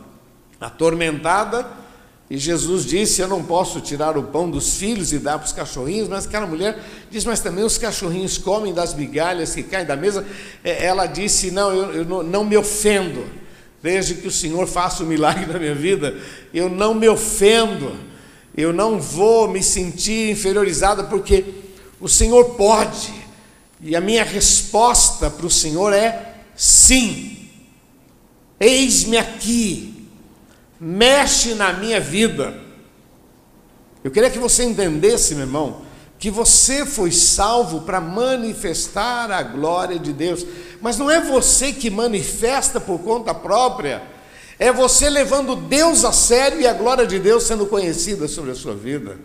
atormentada, 0.61 1.85
e 2.29 2.39
Jesus 2.39 2.85
disse: 2.85 3.21
Eu 3.21 3.29
não 3.29 3.43
posso 3.43 3.81
tirar 3.81 4.19
o 4.19 4.25
pão 4.25 4.51
dos 4.51 4.77
filhos 4.77 5.13
e 5.13 5.19
dar 5.19 5.39
para 5.39 5.47
os 5.47 5.53
cachorrinhos, 5.53 6.09
mas 6.09 6.27
aquela 6.27 6.47
mulher 6.47 6.79
diz: 7.11 7.25
Mas 7.25 7.41
também 7.41 7.65
os 7.65 7.79
cachorrinhos 7.79 8.37
comem 8.37 8.75
das 8.75 8.95
migalhas 8.95 9.55
que 9.55 9.63
caem 9.63 9.87
da 9.87 9.97
mesa. 9.97 10.27
É, 10.65 10.87
ela 10.87 11.07
disse: 11.07 11.51
Não, 11.51 11.73
eu, 11.73 11.93
eu 11.93 12.23
não 12.25 12.45
me 12.45 12.57
ofendo 12.57 13.25
desde 13.83 14.17
que 14.17 14.27
o 14.27 14.33
Senhor 14.33 14.67
faça 14.67 15.05
o 15.05 15.07
um 15.07 15.09
milagre 15.09 15.47
na 15.53 15.61
minha 15.61 15.75
vida, 15.75 16.17
eu 16.53 16.69
não 16.69 16.93
me 16.93 17.09
ofendo, 17.09 17.95
eu 18.57 18.73
não 18.73 18.99
vou 18.99 19.49
me 19.49 19.63
sentir 19.63 20.31
inferiorizada, 20.31 21.05
porque 21.05 21.45
o 22.01 22.09
Senhor 22.09 22.57
pode, 22.57 23.15
e 23.81 23.95
a 23.95 24.01
minha 24.01 24.25
resposta 24.25 25.31
para 25.31 25.47
o 25.47 25.51
Senhor 25.51 25.93
é 25.93 26.35
sim. 26.57 27.49
Eis-me 28.59 29.19
aqui, 29.19 29.95
mexe 30.81 31.55
na 31.55 31.73
minha 31.73 32.01
vida. 32.01 32.55
Eu 34.05 34.11
queria 34.11 34.31
que 34.31 34.39
você 34.39 34.65
entendesse, 34.65 35.35
meu 35.35 35.45
irmão, 35.45 35.83
que 36.19 36.31
você 36.31 36.87
foi 36.87 37.11
salvo 37.11 37.83
para 37.83 38.01
manifestar 38.01 39.31
a 39.31 39.43
glória 39.43 39.99
de 39.99 40.13
Deus. 40.13 40.47
Mas 40.81 40.97
não 40.97 41.11
é 41.11 41.21
você 41.21 41.73
que 41.73 41.91
manifesta 41.91 42.81
por 42.81 43.01
conta 43.01 43.35
própria, 43.35 44.03
é 44.59 44.73
você 44.73 45.11
levando 45.11 45.57
Deus 45.57 46.05
a 46.05 46.13
sério 46.13 46.61
e 46.61 46.67
a 46.67 46.73
glória 46.73 47.07
de 47.07 47.19
Deus 47.19 47.43
sendo 47.43 47.67
conhecida 47.67 48.27
sobre 48.27 48.53
a 48.53 48.55
sua 48.55 48.75
vida. 48.75 49.19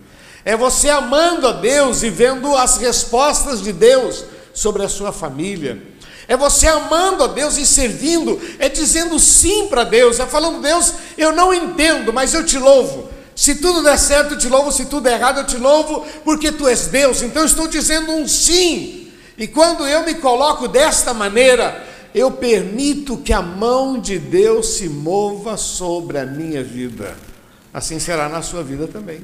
É 0.43 0.57
você 0.57 0.89
amando 0.89 1.47
a 1.47 1.53
Deus 1.53 2.03
e 2.03 2.09
vendo 2.09 2.55
as 2.55 2.77
respostas 2.77 3.61
de 3.61 3.71
Deus 3.71 4.25
sobre 4.53 4.83
a 4.83 4.89
sua 4.89 5.11
família. 5.11 5.90
É 6.31 6.37
você 6.37 6.65
amando 6.65 7.25
a 7.25 7.27
Deus 7.27 7.57
e 7.57 7.65
servindo, 7.65 8.39
é 8.57 8.69
dizendo 8.69 9.19
sim 9.19 9.67
para 9.67 9.83
Deus, 9.83 10.17
é 10.17 10.25
falando, 10.25 10.61
Deus, 10.61 10.93
eu 11.17 11.33
não 11.33 11.53
entendo, 11.53 12.13
mas 12.13 12.33
eu 12.33 12.45
te 12.45 12.57
louvo. 12.57 13.09
Se 13.35 13.55
tudo 13.55 13.83
der 13.83 13.99
certo, 13.99 14.35
eu 14.35 14.37
te 14.37 14.47
louvo, 14.47 14.71
se 14.71 14.85
tudo 14.85 15.01
der 15.01 15.19
errado, 15.19 15.39
eu 15.39 15.45
te 15.45 15.57
louvo, 15.57 16.05
porque 16.23 16.49
tu 16.49 16.69
és 16.69 16.87
Deus. 16.87 17.21
Então 17.21 17.41
eu 17.41 17.45
estou 17.45 17.67
dizendo 17.67 18.13
um 18.13 18.25
sim 18.29 19.11
E 19.37 19.45
quando 19.45 19.85
eu 19.85 20.05
me 20.05 20.15
coloco 20.15 20.69
desta 20.69 21.13
maneira, 21.13 21.85
eu 22.15 22.31
permito 22.31 23.17
que 23.17 23.33
a 23.33 23.41
mão 23.41 23.99
de 23.99 24.17
Deus 24.17 24.75
se 24.75 24.87
mova 24.87 25.57
sobre 25.57 26.17
a 26.17 26.25
minha 26.25 26.63
vida. 26.63 27.13
Assim 27.73 27.99
será 27.99 28.29
na 28.29 28.41
sua 28.41 28.63
vida 28.63 28.87
também. 28.87 29.19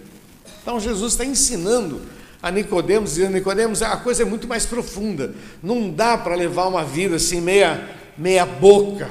Então 0.62 0.78
Jesus 0.78 1.14
está 1.14 1.24
ensinando 1.24 2.02
a 2.42 2.52
Nicodemos, 2.52 3.16
dizendo, 3.16 3.34
Nicodemos, 3.34 3.82
a 3.82 3.98
coisa 3.98 4.22
é 4.22 4.26
muito 4.26 4.48
mais 4.48 4.66
profunda. 4.66 5.34
Não 5.62 5.90
dá 5.90 6.18
para 6.18 6.36
levar 6.36 6.68
uma 6.68 6.84
vida 6.84 7.16
assim 7.16 7.42
meia, 7.42 7.90
meia 8.18 8.46
boca. 8.46 9.10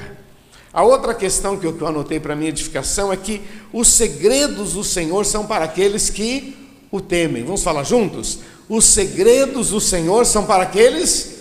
A 0.73 0.83
outra 0.83 1.13
questão 1.13 1.57
que 1.57 1.65
eu, 1.65 1.73
que 1.73 1.81
eu 1.81 1.87
anotei 1.87 2.19
para 2.19 2.35
minha 2.35 2.49
edificação 2.49 3.11
é 3.11 3.17
que 3.17 3.41
os 3.73 3.87
segredos 3.87 4.73
do 4.73 4.83
Senhor 4.83 5.25
são 5.25 5.45
para 5.45 5.65
aqueles 5.65 6.09
que 6.09 6.55
o 6.91 7.01
temem. 7.01 7.43
Vamos 7.43 7.63
falar 7.63 7.83
juntos? 7.83 8.39
Os 8.69 8.85
segredos 8.85 9.69
do 9.71 9.81
Senhor 9.81 10.25
são 10.25 10.45
para 10.45 10.63
aqueles 10.63 11.35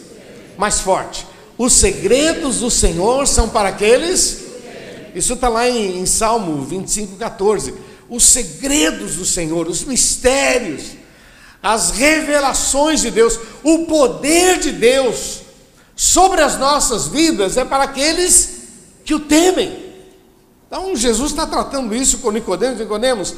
mais 0.56 0.80
forte. 0.80 1.26
Os 1.58 1.72
segredos 1.72 2.60
do 2.60 2.70
Senhor 2.70 3.26
são 3.26 3.48
para 3.48 3.68
aqueles. 3.68 4.44
Isso 5.14 5.34
está 5.34 5.48
lá 5.48 5.68
em, 5.68 6.00
em 6.00 6.06
Salmo 6.06 6.62
25, 6.62 7.16
14. 7.16 7.74
Os 8.08 8.24
segredos 8.24 9.16
do 9.16 9.24
Senhor, 9.24 9.66
os 9.66 9.84
mistérios, 9.84 10.95
as 11.66 11.90
revelações 11.90 13.00
de 13.00 13.10
Deus, 13.10 13.40
o 13.64 13.86
poder 13.86 14.60
de 14.60 14.70
Deus 14.70 15.40
sobre 15.96 16.40
as 16.40 16.56
nossas 16.56 17.08
vidas 17.08 17.56
é 17.56 17.64
para 17.64 17.82
aqueles 17.82 18.60
que 19.04 19.12
o 19.12 19.18
temem. 19.18 19.76
Então 20.68 20.94
Jesus 20.94 21.32
está 21.32 21.44
tratando 21.44 21.92
isso 21.92 22.18
com 22.18 22.30
Nicodemos, 22.30 22.78
Nicodemos, 22.78 23.34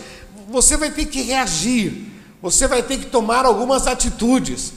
você 0.47 0.77
vai 0.77 0.91
ter 0.91 1.07
que 1.07 1.23
reagir, 1.23 2.07
você 2.43 2.67
vai 2.67 2.83
ter 2.83 2.99
que 2.99 3.07
tomar 3.07 3.47
algumas 3.47 3.87
atitudes, 3.87 4.75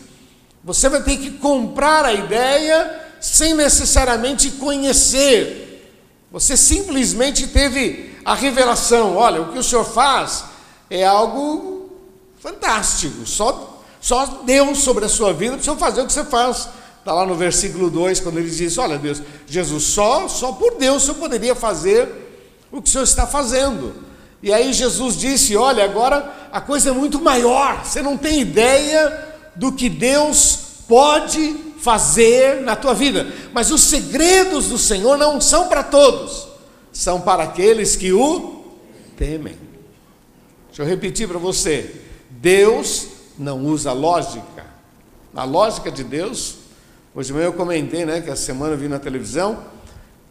você 0.64 0.88
vai 0.88 1.04
ter 1.04 1.18
que 1.18 1.32
comprar 1.32 2.06
a 2.06 2.14
ideia 2.14 3.02
sem 3.20 3.54
necessariamente 3.54 4.50
conhecer. 4.52 5.92
Você 6.32 6.56
simplesmente 6.56 7.48
teve 7.48 8.16
a 8.24 8.34
revelação: 8.34 9.18
olha, 9.18 9.42
o 9.42 9.52
que 9.52 9.60
o 9.60 9.64
senhor 9.64 9.84
faz 9.84 10.46
é 10.90 11.06
algo 11.06 11.71
fantástico, 12.42 13.26
só, 13.26 13.82
só 14.02 14.26
Deus 14.44 14.80
sobre 14.80 15.06
a 15.06 15.10
sua 15.10 15.32
vida 15.32 15.62
senhor 15.62 15.78
fazer 15.78 16.02
o 16.02 16.08
que 16.08 16.14
você 16.14 16.24
faz. 16.24 16.68
Está 17.00 17.14
lá 17.14 17.26
no 17.26 17.36
versículo 17.36 17.90
2, 17.90 18.20
quando 18.20 18.38
ele 18.38 18.50
diz: 18.50 18.78
Olha, 18.78 18.98
Deus, 18.98 19.22
Jesus, 19.48 19.84
só, 19.84 20.28
só 20.28 20.52
por 20.52 20.76
Deus 20.76 21.04
senhor 21.04 21.16
poderia 21.16 21.56
fazer 21.56 22.10
o 22.72 22.82
que 22.82 22.90
o 22.90 22.92
senhor 22.92 23.04
está 23.04 23.26
fazendo. 23.26 23.94
E 24.42 24.52
aí 24.52 24.74
Jesus 24.74 25.18
disse: 25.18 25.56
Olha, 25.56 25.84
agora 25.84 26.50
a 26.52 26.60
coisa 26.60 26.90
é 26.90 26.94
muito 26.94 27.22
maior, 27.22 27.86
você 27.86 28.02
não 28.02 28.18
tem 28.18 28.42
ideia 28.42 29.30
do 29.56 29.72
que 29.72 29.90
Deus 29.90 30.60
pode 30.88 31.56
fazer 31.80 32.62
na 32.62 32.76
tua 32.76 32.94
vida. 32.94 33.28
Mas 33.54 33.72
os 33.72 33.82
segredos 33.82 34.68
do 34.68 34.78
Senhor 34.78 35.18
não 35.18 35.42
são 35.42 35.68
para 35.68 35.84
todos, 35.84 36.48
são 36.92 37.22
para 37.22 37.44
aqueles 37.44 37.96
que 37.96 38.12
o 38.14 38.66
temem. 39.18 39.58
Deixa 40.68 40.84
eu 40.84 40.86
repetir 40.86 41.28
para 41.28 41.40
você: 41.40 41.96
Deus 42.42 43.08
não 43.38 43.66
usa 43.66 43.94
lógica. 43.94 44.66
A 45.34 45.46
lógica 45.46 45.90
de 45.90 46.04
Deus 46.04 46.62
Hoje 47.14 47.34
mesmo 47.34 47.46
eu 47.46 47.52
comentei, 47.52 48.06
né, 48.06 48.22
que 48.22 48.30
a 48.30 48.38
semana 48.38 48.74
eu 48.74 48.78
vi 48.78 48.88
na 48.88 48.98
televisão 48.98 49.66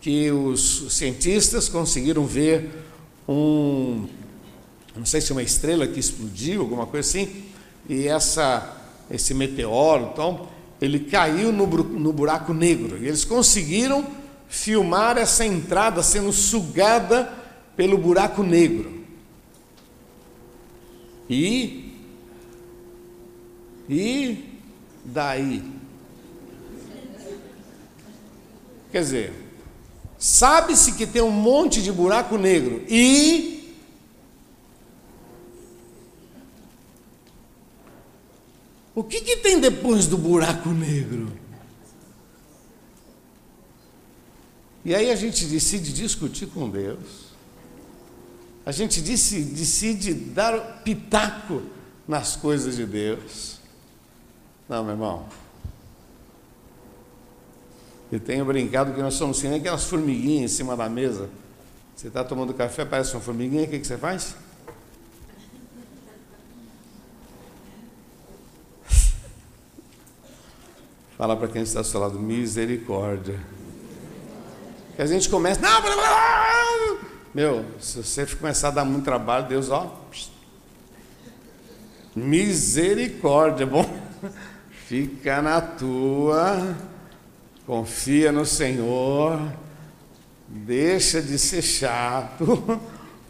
que 0.01 0.31
os 0.31 0.87
cientistas 0.89 1.69
conseguiram 1.69 2.25
ver 2.25 2.71
um, 3.29 4.07
não 4.97 5.05
sei 5.05 5.21
se 5.21 5.31
uma 5.31 5.43
estrela 5.43 5.87
que 5.87 6.01
explodiu, 6.01 6.63
alguma 6.63 6.87
coisa 6.87 7.07
assim, 7.07 7.45
e 7.87 8.09
essa, 8.09 8.79
esse 9.11 9.35
meteoro, 9.35 10.09
então, 10.11 10.49
ele 10.81 11.01
caiu 11.01 11.53
no, 11.53 11.67
no 11.67 12.15
buraco 12.15 12.55
negro. 12.55 12.97
E 12.97 13.09
eles 13.09 13.27
conseguiram 13.27 14.07
filmar 14.49 15.19
essa 15.19 15.45
entrada 15.45 16.03
sendo 16.03 16.33
sugada 16.33 17.31
pelo 17.77 17.99
buraco 17.99 18.43
negro. 18.43 19.05
E 21.29 21.90
e 23.91 24.61
daí 25.05 25.81
Quer 28.91 29.03
dizer, 29.03 29.33
sabe-se 30.19 30.93
que 30.95 31.07
tem 31.07 31.23
um 31.23 31.31
monte 31.31 31.81
de 31.81 31.93
buraco 31.93 32.37
negro 32.37 32.85
e 32.89 33.61
O 38.93 39.05
que, 39.05 39.21
que 39.21 39.37
tem 39.37 39.61
depois 39.61 40.07
do 40.07 40.19
buraco 40.19 40.69
negro? 40.71 41.33
E 44.85 44.95
aí 44.95 45.11
a 45.11 45.17
gente 45.17 45.47
decide 45.47 45.93
discutir 45.93 46.47
com 46.49 46.69
Deus. 46.69 47.31
A 48.67 48.73
gente 48.73 49.01
decide, 49.01 49.53
decide 49.53 50.13
dar 50.13 50.83
pitaco 50.83 51.63
nas 52.07 52.37
coisas 52.37 52.77
de 52.77 52.85
Deus. 52.85 53.60
Não, 54.71 54.83
meu 54.85 54.93
irmão. 54.93 55.27
Eu 58.13 58.21
tenho 58.21 58.45
brincado 58.45 58.95
que 58.95 59.03
nós 59.03 59.15
somos 59.15 59.39
assim, 59.39 59.49
nem 59.49 59.59
aquelas 59.59 59.83
formiguinhas 59.83 60.53
em 60.53 60.55
cima 60.55 60.77
da 60.77 60.89
mesa. 60.89 61.29
Você 61.97 62.07
está 62.07 62.23
tomando 62.23 62.55
café, 62.55 62.85
parece 62.85 63.13
uma 63.15 63.21
formiguinha, 63.21 63.65
o 63.65 63.69
que, 63.69 63.81
que 63.81 63.87
você 63.87 63.99
faz? 63.99 64.37
Fala 71.19 71.37
para 71.37 71.49
quem 71.49 71.63
está 71.63 71.81
ao 71.81 71.85
seu 71.85 71.99
lado, 71.99 72.21
misericórdia. 72.21 73.41
Que 74.95 75.03
a 75.03 75.07
gente 75.07 75.29
começa, 75.29 75.61
não, 75.61 75.83
blá, 75.83 75.97
blá, 75.97 76.97
meu, 77.35 77.65
se 77.81 78.05
você 78.05 78.25
começar 78.25 78.69
a 78.69 78.71
dar 78.71 78.85
muito 78.85 79.05
trabalho, 79.05 79.49
Deus, 79.49 79.69
ó, 79.69 79.99
misericórdia, 82.15 83.67
bom, 83.67 83.85
fica 84.91 85.41
na 85.41 85.61
tua 85.61 86.77
confia 87.65 88.33
no 88.33 88.45
Senhor, 88.45 89.41
deixa 90.49 91.23
de 91.23 91.39
ser 91.39 91.63
chato. 91.63 92.81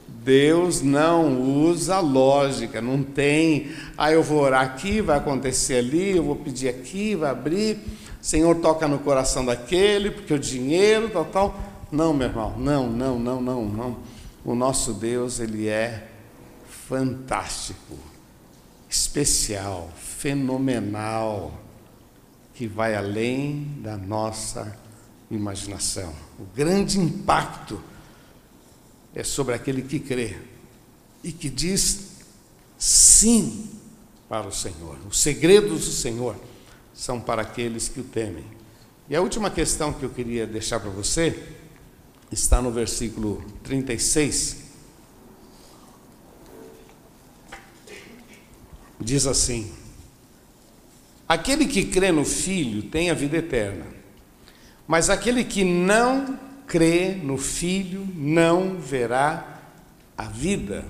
Deus 0.09 0.81
não 0.81 1.38
usa 1.42 2.01
lógica, 2.01 2.81
não 2.81 3.03
tem, 3.03 3.73
ah, 3.99 4.11
eu 4.11 4.23
vou 4.23 4.40
orar 4.40 4.62
aqui, 4.62 5.03
vai 5.03 5.18
acontecer 5.18 5.77
ali, 5.77 6.16
eu 6.16 6.25
vou 6.25 6.37
pedir 6.37 6.68
aqui, 6.68 7.14
vai 7.14 7.31
abrir, 7.31 7.79
Senhor 8.23 8.57
toca 8.57 8.88
no 8.88 8.99
coração 8.99 9.44
daquele, 9.44 10.11
porque 10.11 10.33
o 10.33 10.38
dinheiro, 10.38 11.11
tal, 11.11 11.27
tal. 11.27 11.61
Não, 11.92 12.14
meu 12.14 12.29
irmão, 12.29 12.55
não, 12.57 12.88
não, 12.88 13.18
não, 13.18 13.42
não, 13.42 13.64
não. 13.66 13.96
O 14.46 14.55
nosso 14.55 14.94
Deus, 14.94 15.38
ele 15.38 15.68
é 15.68 16.09
fantástico, 16.88 17.99
especial, 18.88 19.90
fenomenal 20.20 21.59
que 22.54 22.66
vai 22.66 22.94
além 22.94 23.78
da 23.83 23.96
nossa 23.96 24.78
imaginação. 25.30 26.14
O 26.38 26.44
grande 26.54 27.00
impacto 27.00 27.83
é 29.14 29.24
sobre 29.24 29.54
aquele 29.54 29.80
que 29.80 29.98
crê 29.98 30.37
e 31.24 31.33
que 31.33 31.48
diz 31.48 32.11
sim 32.78 33.70
para 34.28 34.46
o 34.46 34.52
Senhor. 34.52 34.98
Os 35.09 35.18
segredos 35.18 35.87
do 35.87 35.92
Senhor 35.92 36.37
são 36.92 37.18
para 37.18 37.40
aqueles 37.40 37.88
que 37.88 38.00
o 38.00 38.04
temem. 38.04 38.44
E 39.09 39.16
a 39.16 39.22
última 39.22 39.50
questão 39.50 39.90
que 39.90 40.02
eu 40.02 40.11
queria 40.11 40.46
deixar 40.46 40.80
para 40.80 40.90
você 40.90 41.56
está 42.30 42.61
no 42.61 42.70
versículo 42.70 43.42
36. 43.62 44.59
Diz 49.00 49.26
assim: 49.26 49.79
Aquele 51.30 51.64
que 51.64 51.84
crê 51.84 52.10
no 52.10 52.24
Filho 52.24 52.82
tem 52.82 53.08
a 53.08 53.14
vida 53.14 53.36
eterna, 53.36 53.86
mas 54.84 55.08
aquele 55.08 55.44
que 55.44 55.62
não 55.62 56.36
crê 56.66 57.10
no 57.14 57.38
Filho 57.38 58.04
não 58.16 58.80
verá 58.80 59.62
a 60.18 60.24
vida, 60.24 60.84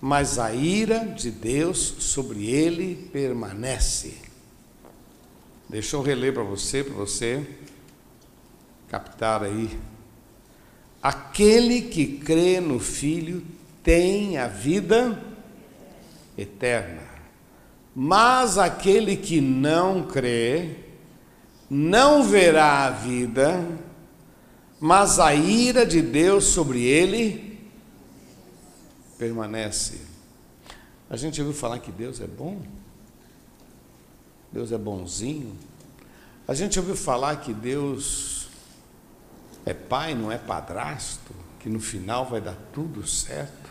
mas 0.00 0.36
a 0.36 0.52
ira 0.52 1.06
de 1.06 1.30
Deus 1.30 1.78
sobre 1.78 2.44
ele 2.50 3.08
permanece. 3.12 4.16
Deixa 5.68 5.94
eu 5.94 6.02
reler 6.02 6.34
para 6.34 6.42
você, 6.42 6.82
para 6.82 6.94
você 6.94 7.46
captar 8.88 9.44
aí. 9.44 9.78
Aquele 11.00 11.82
que 11.82 12.18
crê 12.18 12.58
no 12.58 12.80
Filho 12.80 13.44
tem 13.80 14.38
a 14.38 14.48
vida 14.48 15.22
eterna. 16.36 17.01
Mas 17.94 18.56
aquele 18.56 19.16
que 19.16 19.40
não 19.40 20.06
crê, 20.06 20.76
não 21.68 22.24
verá 22.24 22.86
a 22.86 22.90
vida, 22.90 23.66
mas 24.80 25.18
a 25.18 25.34
ira 25.34 25.84
de 25.84 26.00
Deus 26.00 26.44
sobre 26.44 26.82
ele 26.82 27.60
permanece. 29.18 30.00
A 31.08 31.16
gente 31.16 31.40
ouviu 31.40 31.54
falar 31.54 31.78
que 31.78 31.92
Deus 31.92 32.20
é 32.20 32.26
bom, 32.26 32.62
Deus 34.50 34.72
é 34.72 34.78
bonzinho. 34.78 35.56
A 36.48 36.54
gente 36.54 36.78
ouviu 36.78 36.96
falar 36.96 37.36
que 37.36 37.52
Deus 37.52 38.48
é 39.64 39.72
pai, 39.72 40.14
não 40.14 40.32
é 40.32 40.38
padrasto, 40.38 41.32
que 41.60 41.68
no 41.68 41.78
final 41.78 42.26
vai 42.26 42.40
dar 42.40 42.56
tudo 42.72 43.06
certo. 43.06 43.70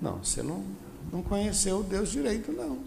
Não, 0.00 0.24
você 0.24 0.42
não, 0.42 0.64
não 1.12 1.22
conheceu 1.22 1.82
Deus 1.82 2.10
direito, 2.10 2.52
não. 2.52 2.78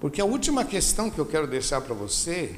Porque 0.00 0.20
a 0.20 0.24
última 0.24 0.64
questão 0.64 1.10
que 1.10 1.18
eu 1.18 1.26
quero 1.26 1.46
deixar 1.46 1.80
para 1.80 1.94
você 1.94 2.54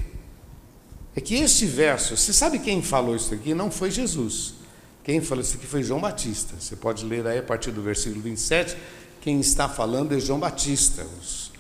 é 1.17 1.21
que 1.21 1.37
este 1.37 1.67
verso, 1.67 2.17
você 2.17 2.33
sabe 2.33 2.59
quem 2.59 2.83
falou 2.83 3.17
isso 3.17 3.33
aqui? 3.35 3.55
Não 3.55 3.71
foi 3.71 3.91
Jesus. 3.91 4.55
Quem 5.03 5.21
falou 5.21 5.43
isso 5.43 5.57
aqui 5.57 5.67
foi 5.67 5.83
João 5.83 6.01
Batista. 6.01 6.55
Você 6.59 6.77
pode 6.77 7.05
ler 7.05 7.27
aí 7.27 7.39
a 7.39 7.43
partir 7.43 7.71
do 7.71 7.83
versículo 7.83 8.21
27. 8.23 8.77
Quem 9.21 9.41
está 9.41 9.69
falando 9.69 10.15
é 10.15 10.21
João 10.21 10.39
Batista. 10.39 11.07
Os, 11.19 11.51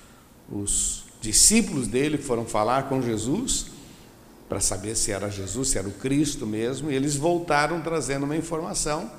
os 0.50 1.04
discípulos 1.20 1.88
dele 1.88 2.18
foram 2.18 2.44
falar 2.44 2.88
com 2.88 3.02
Jesus 3.02 3.66
para 4.48 4.60
saber 4.60 4.96
se 4.96 5.12
era 5.12 5.30
Jesus, 5.30 5.68
se 5.68 5.78
era 5.78 5.88
o 5.88 5.92
Cristo 5.92 6.46
mesmo, 6.46 6.90
e 6.90 6.94
eles 6.94 7.14
voltaram 7.14 7.80
trazendo 7.80 8.24
uma 8.24 8.36
informação. 8.36 9.10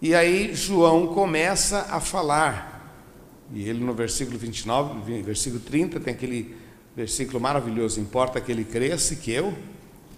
E 0.00 0.14
aí 0.14 0.54
João 0.54 1.08
começa 1.08 1.86
a 1.90 2.00
falar. 2.00 2.75
E 3.52 3.68
ele 3.68 3.84
no 3.84 3.94
versículo 3.94 4.38
29, 4.38 5.22
versículo 5.22 5.60
30, 5.60 6.00
tem 6.00 6.14
aquele 6.14 6.56
versículo 6.96 7.40
maravilhoso: 7.40 8.00
importa 8.00 8.40
que 8.40 8.50
ele 8.50 8.64
cresça 8.64 9.14
e 9.14 9.16
que 9.16 9.30
eu 9.30 9.54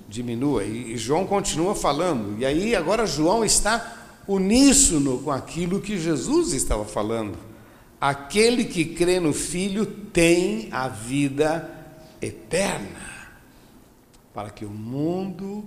diminua. 0.08 0.64
E, 0.64 0.96
João 0.96 1.26
continua 1.26 1.74
falando. 1.74 2.38
E 2.38 2.46
aí 2.46 2.74
agora 2.74 3.06
João 3.06 3.44
está 3.44 4.22
uníssono 4.26 5.18
com 5.18 5.30
aquilo 5.30 5.80
que 5.80 5.98
Jesus 5.98 6.52
estava 6.52 6.84
falando. 6.84 7.36
Aquele 8.00 8.64
que 8.64 8.84
crê 8.84 9.18
no 9.18 9.32
Filho 9.32 9.84
tem 9.84 10.68
a 10.70 10.88
vida 10.88 11.68
eterna, 12.22 13.28
para 14.32 14.50
que 14.50 14.64
o 14.64 14.70
mundo 14.70 15.64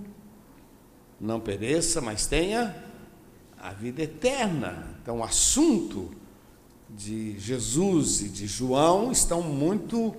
não 1.20 1.38
pereça, 1.38 2.00
mas 2.00 2.26
tenha 2.26 2.74
a 3.60 3.70
vida 3.70 4.02
eterna. 4.02 4.96
Então, 5.02 5.18
o 5.18 5.24
assunto 5.24 6.10
de 6.96 7.38
Jesus 7.38 8.20
e 8.20 8.28
de 8.28 8.46
João 8.46 9.10
estão 9.10 9.42
muito 9.42 10.14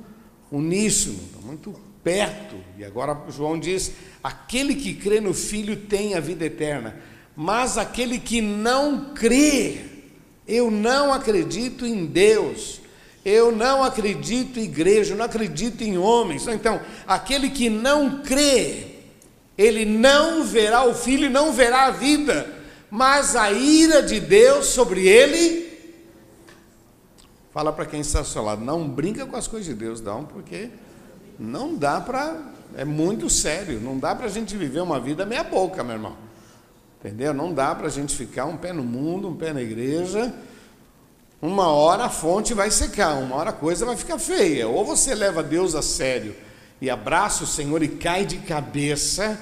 uníssono, 0.52 1.20
muito 1.44 1.74
perto. 2.04 2.56
E 2.78 2.84
agora 2.84 3.18
João 3.30 3.60
diz: 3.60 3.92
aquele 4.24 4.76
que 4.76 4.94
crê 4.94 5.20
no 5.20 5.34
Filho 5.34 5.76
tem 5.76 6.16
a 6.16 6.20
vida 6.20 6.46
eterna, 6.46 6.96
mas 7.36 7.78
aquele 7.78 8.20
que 8.20 8.42
não 8.42 9.14
crê, 9.14 9.82
eu 10.48 10.70
não 10.72 11.14
acredito 11.14 11.86
em 11.86 12.06
Deus. 12.06 12.82
Eu 13.26 13.54
não 13.54 13.82
acredito 13.82 14.60
em 14.60 14.64
igreja, 14.64 15.14
eu 15.14 15.18
não 15.18 15.24
acredito 15.24 15.82
em 15.82 15.98
homens. 15.98 16.46
Então, 16.46 16.82
aquele 17.08 17.50
que 17.50 17.70
não 17.70 18.22
crê, 18.22 18.88
ele 19.58 19.86
não 19.86 20.44
verá 20.44 20.84
o 20.84 20.94
filho 20.94 21.28
e 21.28 21.30
não 21.30 21.54
verá 21.54 21.86
a 21.86 21.92
vida, 21.92 22.54
mas 22.92 23.34
a 23.34 23.50
ira 23.50 24.04
de 24.04 24.20
Deus 24.20 24.66
sobre 24.66 25.08
ele 25.08 25.73
Fala 27.54 27.72
para 27.72 27.86
quem 27.86 28.02
está 28.02 28.20
ao 28.20 28.26
seu 28.26 28.42
lado, 28.44 28.66
não 28.66 28.90
brinca 28.90 29.26
com 29.28 29.36
as 29.36 29.48
coisas 29.48 29.68
de 29.68 29.76
Deus, 29.76 30.02
não, 30.02 30.26
porque 30.26 30.72
não 31.40 31.76
dá 31.76 32.02
para. 32.02 32.52
É 32.76 32.84
muito 32.84 33.30
sério, 33.30 33.80
não 33.80 34.00
dá 34.00 34.16
para 34.16 34.26
a 34.26 34.30
gente 34.30 34.58
viver 34.58 34.82
uma 34.82 35.00
vida 35.00 35.24
meia 35.24 35.44
boca, 35.44 35.84
meu 35.84 35.94
irmão. 35.94 36.18
Entendeu? 37.00 37.32
Não 37.32 37.54
dá 37.54 37.76
para 37.76 37.86
a 37.86 37.90
gente 37.92 38.16
ficar 38.16 38.46
um 38.46 38.58
pé 38.58 38.74
no 38.74 38.84
mundo, 38.84 39.30
um 39.30 39.36
pé 39.36 39.54
na 39.54 39.62
igreja. 39.62 40.34
Uma 41.40 41.68
hora 41.68 42.06
a 42.06 42.10
fonte 42.10 42.54
vai 42.54 42.72
secar, 42.72 43.16
uma 43.16 43.36
hora 43.36 43.52
a 43.52 43.54
coisa 43.54 43.86
vai 43.86 43.98
ficar 43.98 44.18
feia. 44.18 44.68
Ou 44.68 44.84
você 44.84 45.14
leva 45.14 45.44
Deus 45.44 45.76
a 45.76 45.82
sério 45.84 46.34
e 46.82 46.90
abraça 46.90 47.44
o 47.44 47.48
Senhor 47.48 47.84
e 47.84 47.88
cai 47.88 48.26
de 48.26 48.38
cabeça, 48.38 49.38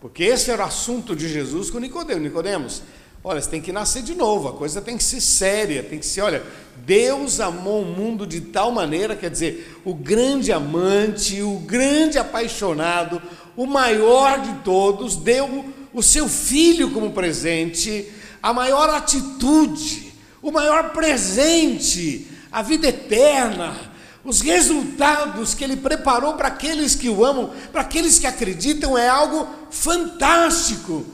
porque 0.00 0.24
esse 0.24 0.50
era 0.50 0.64
o 0.64 0.66
assunto 0.66 1.14
de 1.14 1.28
Jesus 1.28 1.70
com 1.70 1.78
Nicodemos. 1.78 2.22
Nicodemos, 2.22 2.82
Olha, 3.24 3.40
você 3.40 3.50
tem 3.50 3.60
que 3.60 3.70
nascer 3.70 4.02
de 4.02 4.16
novo, 4.16 4.48
a 4.48 4.52
coisa 4.52 4.80
tem 4.80 4.96
que 4.96 5.04
ser 5.04 5.20
séria, 5.20 5.82
tem 5.84 5.98
que 5.98 6.06
ser, 6.06 6.22
olha, 6.22 6.42
Deus 6.84 7.38
amou 7.38 7.82
o 7.82 7.86
mundo 7.86 8.26
de 8.26 8.40
tal 8.40 8.72
maneira, 8.72 9.14
quer 9.14 9.30
dizer, 9.30 9.80
o 9.84 9.94
grande 9.94 10.50
amante, 10.50 11.40
o 11.40 11.60
grande 11.60 12.18
apaixonado, 12.18 13.22
o 13.56 13.64
maior 13.64 14.40
de 14.40 14.52
todos, 14.64 15.14
deu 15.14 15.64
o 15.94 16.02
seu 16.02 16.28
filho 16.28 16.90
como 16.90 17.12
presente, 17.12 18.10
a 18.42 18.52
maior 18.52 18.90
atitude, 18.90 20.12
o 20.42 20.50
maior 20.50 20.90
presente, 20.90 22.26
a 22.50 22.60
vida 22.60 22.88
eterna, 22.88 23.92
os 24.24 24.40
resultados 24.40 25.54
que 25.54 25.62
ele 25.62 25.76
preparou 25.76 26.34
para 26.34 26.48
aqueles 26.48 26.96
que 26.96 27.08
o 27.08 27.24
amam, 27.24 27.52
para 27.70 27.82
aqueles 27.82 28.18
que 28.18 28.26
acreditam, 28.26 28.98
é 28.98 29.08
algo 29.08 29.48
fantástico. 29.70 31.06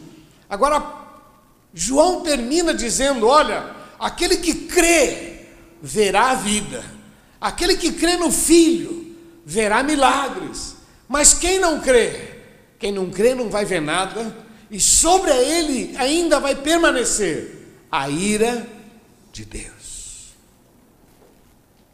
Agora, 0.49 1.08
João 1.72 2.22
termina 2.22 2.72
dizendo: 2.74 3.26
olha, 3.26 3.74
aquele 3.98 4.38
que 4.38 4.54
crê 4.66 5.46
verá 5.83 6.31
a 6.31 6.35
vida, 6.35 6.85
aquele 7.40 7.76
que 7.76 7.92
crê 7.92 8.16
no 8.16 8.31
Filho 8.31 9.16
verá 9.44 9.83
milagres, 9.83 10.76
mas 11.09 11.35
quem 11.35 11.59
não 11.59 11.81
crê, 11.81 12.40
quem 12.78 12.92
não 12.92 13.11
crê 13.11 13.35
não 13.35 13.48
vai 13.48 13.64
ver 13.64 13.81
nada, 13.81 14.35
e 14.70 14.81
sobre 14.81 15.31
ele 15.31 15.96
ainda 15.96 16.38
vai 16.38 16.54
permanecer 16.54 17.66
a 17.90 18.09
ira 18.09 18.66
de 19.33 19.44
Deus. 19.44 20.35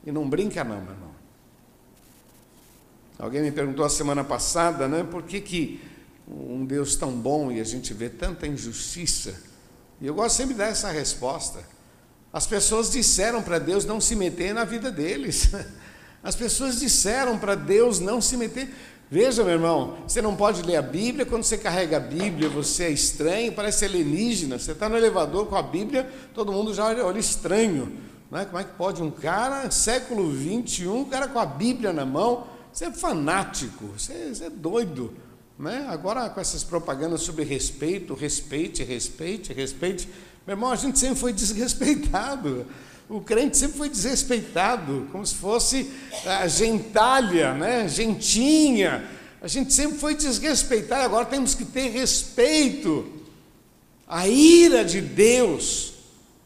E 0.05 0.13
não 0.13 0.29
brinca, 0.29 0.63
não, 0.65 0.81
meu 0.81 0.93
irmão. 0.93 1.15
Alguém 3.19 3.43
me 3.43 3.53
perguntou 3.53 3.85
a 3.85 3.89
semana 3.89 4.25
passada, 4.25 4.89
né, 4.89 5.05
por 5.05 5.23
que, 5.23 5.41
que 5.41 5.81
um 6.27 6.65
Deus 6.65 6.97
tão 6.97 7.13
bom 7.13 7.53
e 7.53 7.61
a 7.61 7.65
gente 7.65 7.95
vê 7.95 8.09
tanta 8.09 8.47
injustiça 8.47 9.54
e 10.01 10.07
eu 10.07 10.15
gosto 10.15 10.37
sempre 10.37 10.55
de 10.55 10.59
dar 10.59 10.69
essa 10.69 10.91
resposta. 10.91 11.61
As 12.33 12.47
pessoas 12.47 12.91
disseram 12.91 13.43
para 13.43 13.59
Deus 13.59 13.85
não 13.85 14.01
se 14.01 14.17
meter 14.17 14.53
na 14.53 14.65
vida 14.65 14.91
deles. 14.91 15.51
As 16.23 16.35
pessoas 16.35 16.81
disseram 16.81 17.39
para 17.39 17.55
Deus 17.55 18.01
não 18.01 18.21
se 18.21 18.37
meter. 18.37 18.75
Veja, 19.11 19.45
meu 19.45 19.53
irmão, 19.53 19.99
você 20.09 20.21
não 20.23 20.35
pode 20.35 20.63
ler 20.63 20.77
a 20.77 20.83
Bíblia, 20.83 21.27
quando 21.27 21.45
você 21.45 21.59
carrega 21.59 21.99
a 21.99 22.01
Bíblia, 22.01 22.49
você 22.49 22.85
é 22.85 22.91
estranho, 22.91 23.53
parece 23.53 23.85
alienígena. 23.85 24.59
Você 24.59 24.73
está 24.73 24.89
no 24.89 24.97
elevador 24.97 25.47
com 25.47 25.55
a 25.55 25.63
Bíblia, 25.63 26.11
todo 26.35 26.51
mundo 26.51 26.75
já 26.75 26.87
olha, 26.87 27.19
estranho. 27.19 27.93
Né? 28.31 28.45
Como 28.47 28.59
é 28.59 28.65
que 28.65 28.73
pode 28.73 29.03
um 29.03 29.11
cara, 29.11 29.71
século 29.71 30.31
21, 30.31 31.01
um 31.01 31.05
cara 31.05 31.29
com 31.29 31.39
a 31.39 31.47
Bíblia 31.47 31.93
na 31.93 32.05
mão, 32.05 32.47
você 32.73 32.87
é 32.87 32.91
fanático, 32.91 33.87
você, 33.97 34.35
você 34.35 34.47
é 34.47 34.51
doido. 34.51 35.15
Né? 35.59 35.87
Agora, 35.89 36.29
com 36.29 36.41
essas 36.41 36.65
propagandas 36.65 37.21
sobre 37.23 37.45
respeito, 37.45 38.15
respeite, 38.15 38.83
respeite, 38.83 39.53
respeite. 39.53 40.09
Meu 40.47 40.55
irmão, 40.55 40.71
a 40.71 40.77
gente 40.77 40.99
sempre 40.99 41.17
foi 41.17 41.33
desrespeitado. 41.33 42.67
O 43.09 43.21
crente 43.21 43.57
sempre 43.57 43.77
foi 43.77 43.89
desrespeitado, 43.89 45.09
como 45.13 45.25
se 45.27 45.35
fosse 45.35 45.91
a 46.27 46.49
gentalha, 46.49 47.55
né? 47.55 47.87
gentinha. 47.87 49.09
A 49.43 49.47
gente 49.47 49.73
sempre 49.75 49.99
foi 49.99 50.15
desrespeitado, 50.15 51.03
agora 51.03 51.27
temos 51.27 51.55
que 51.55 51.65
ter 51.65 51.89
respeito. 51.91 53.07
A 54.09 54.27
ira 54.27 54.85
de 54.85 55.03
Deus 55.03 55.93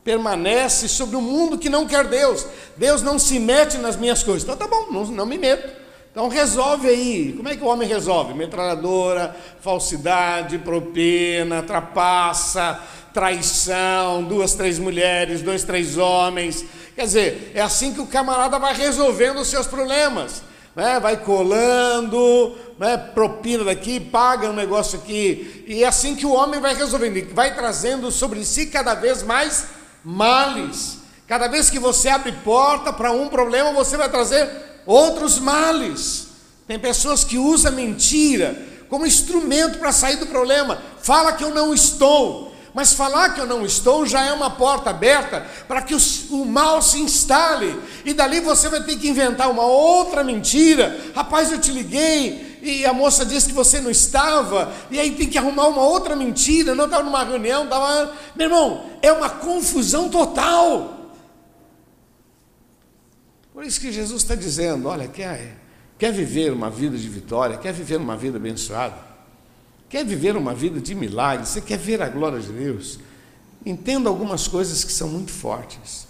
permanece 0.03 0.89
sobre 0.89 1.17
o 1.17 1.21
mundo 1.21 1.59
que 1.59 1.69
não 1.69 1.87
quer 1.87 2.09
Deus. 2.09 2.45
Deus 2.77 3.03
não 3.03 3.19
se 3.19 3.39
mete 3.39 3.79
nas 3.79 3.95
minhas 3.95 4.23
coisas. 4.23 4.43
Então 4.43 4.57
tá 4.57 4.67
bom, 4.67 4.91
não, 4.91 5.07
não 5.07 5.27
me 5.27 5.39
meto. 5.39 5.78
Então 6.19 6.29
resolve 6.29 6.89
aí. 6.89 7.33
Como 7.37 7.49
é 7.49 7.55
que 7.55 7.63
o 7.63 7.69
homem 7.69 7.87
resolve? 7.87 8.35
Metralhadora, 8.35 9.37
falsidade, 9.61 10.59
propina, 10.59 11.63
trapaça, 11.63 12.83
traição, 13.15 14.25
duas, 14.25 14.53
três 14.55 14.81
mulheres, 14.81 15.43
dois, 15.43 15.63
três 15.63 15.97
homens. 15.97 16.65
Quer 16.97 17.05
dizer, 17.05 17.53
é 17.55 17.61
assim 17.61 17.95
que 17.95 18.01
o 18.01 18.07
camarada 18.09 18.59
vai 18.59 18.75
resolvendo 18.75 19.39
os 19.39 19.47
seus 19.47 19.69
problemas. 19.69 20.43
Né? 20.75 20.99
Vai 20.99 21.19
colando, 21.19 22.53
né? 22.81 22.97
propina 22.97 23.63
daqui, 23.63 24.01
paga 24.01 24.51
um 24.51 24.55
negócio 24.55 24.99
aqui. 24.99 25.65
E 25.69 25.85
é 25.85 25.87
assim 25.87 26.17
que 26.17 26.27
o 26.27 26.33
homem 26.33 26.59
vai 26.59 26.75
resolvendo, 26.75 27.33
vai 27.33 27.55
trazendo 27.55 28.11
sobre 28.11 28.45
si 28.45 28.67
cada 28.67 28.93
vez 28.95 29.23
mais 29.23 29.69
males. 30.03 30.99
Cada 31.29 31.47
vez 31.47 31.71
que 31.71 31.79
você 31.79 32.09
abre 32.09 32.33
porta 32.33 32.93
para 32.93 33.13
um 33.13 33.29
problema, 33.29 33.73
você 33.73 33.97
vai 33.97 34.09
trazer 34.09 34.68
outros 34.89 35.39
males. 35.39 36.29
Tem 36.67 36.79
pessoas 36.79 37.23
que 37.23 37.37
usam 37.37 37.73
mentira 37.73 38.57
como 38.89 39.07
instrumento 39.07 39.79
para 39.79 39.93
sair 39.93 40.17
do 40.17 40.27
problema. 40.27 40.81
Fala 41.03 41.33
que 41.35 41.45
eu 41.45 41.55
não 41.55 41.75
estou, 41.75 42.55
mas 42.73 42.95
falar 42.95 43.35
que 43.35 43.41
eu 43.41 43.47
não 43.47 43.67
estou 43.67 44.07
já 44.07 44.25
é 44.25 44.33
uma 44.33 44.51
porta 44.51 44.89
aberta 44.89 45.47
para 45.67 45.83
que 45.83 45.95
o, 45.95 45.99
o, 46.31 46.47
mal 46.47 46.81
se 46.81 46.99
instale. 46.99 47.79
E 48.03 48.15
dali 48.15 48.41
você 48.41 48.71
vai 48.71 48.83
ter 48.83 48.97
que 48.97 49.09
inventar 49.09 49.51
uma 49.51 49.65
outra 49.65 50.25
mentira. 50.25 50.99
Rapaz, 51.15 51.53
eu 51.53 51.61
te 51.61 51.71
liguei 51.71 52.59
e 52.63 52.87
a 52.87 52.93
moça 52.95 53.27
disse 53.27 53.49
que 53.49 53.53
você 53.53 53.81
não 53.81 53.91
estava, 53.91 54.73
e 54.91 54.99
aí 54.99 55.13
tem 55.13 55.29
que 55.29 55.39
arrumar 55.39 55.69
uma 55.69 55.83
outra 55.83 56.17
mentira. 56.17 56.75
Não 56.75 56.87
estava 56.87 57.03
numa 57.03 57.25
reunião, 57.25 57.65
estava. 57.65 58.13
Meu 58.35 58.47
irmão, 58.47 58.85
é 59.03 59.13
uma 59.13 59.29
confusão 59.29 60.09
total. 60.09 60.98
Por 63.59 63.67
isso 63.67 63.81
que 63.81 63.91
Jesus 63.91 64.23
está 64.23 64.37
dizendo: 64.37 64.87
olha, 64.87 65.09
quer, 65.09 65.57
quer 65.99 66.13
viver 66.13 66.53
uma 66.53 66.71
vida 66.71 66.97
de 66.97 67.09
vitória, 67.09 67.57
quer 67.57 67.73
viver 67.73 67.97
uma 67.97 68.17
vida 68.17 68.37
abençoada, 68.37 68.97
quer 69.89 70.05
viver 70.05 70.37
uma 70.37 70.55
vida 70.55 70.81
de 70.81 70.95
milagre, 70.95 71.45
você 71.45 71.61
quer 71.61 71.77
ver 71.77 72.01
a 72.01 72.09
glória 72.09 72.39
de 72.39 72.53
Deus? 72.53 73.01
Entenda 73.67 74.09
algumas 74.09 74.47
coisas 74.47 74.85
que 74.85 74.93
são 74.93 75.09
muito 75.09 75.33
fortes. 75.33 76.07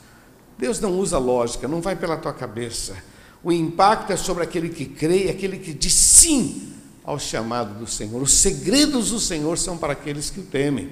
Deus 0.59 0.79
não 0.79 0.99
usa 0.99 1.17
lógica, 1.17 1.67
não 1.67 1.81
vai 1.81 1.97
pela 1.97 2.19
tua 2.19 2.35
cabeça. 2.35 2.95
O 3.43 3.51
impacto 3.51 4.13
é 4.13 4.17
sobre 4.19 4.45
aquele 4.45 4.69
que 4.69 4.85
crê, 4.85 5.31
aquele 5.31 5.57
que 5.57 5.73
diz 5.73 5.95
sim 5.95 6.75
ao 7.03 7.19
chamado 7.19 7.79
do 7.79 7.87
Senhor. 7.87 8.21
Os 8.21 8.33
segredos 8.35 9.11
do 9.11 9.19
Senhor 9.19 9.57
são 9.57 9.79
para 9.79 9.95
aqueles 9.95 10.29
que 10.29 10.41
o 10.41 10.45
temem. 10.45 10.91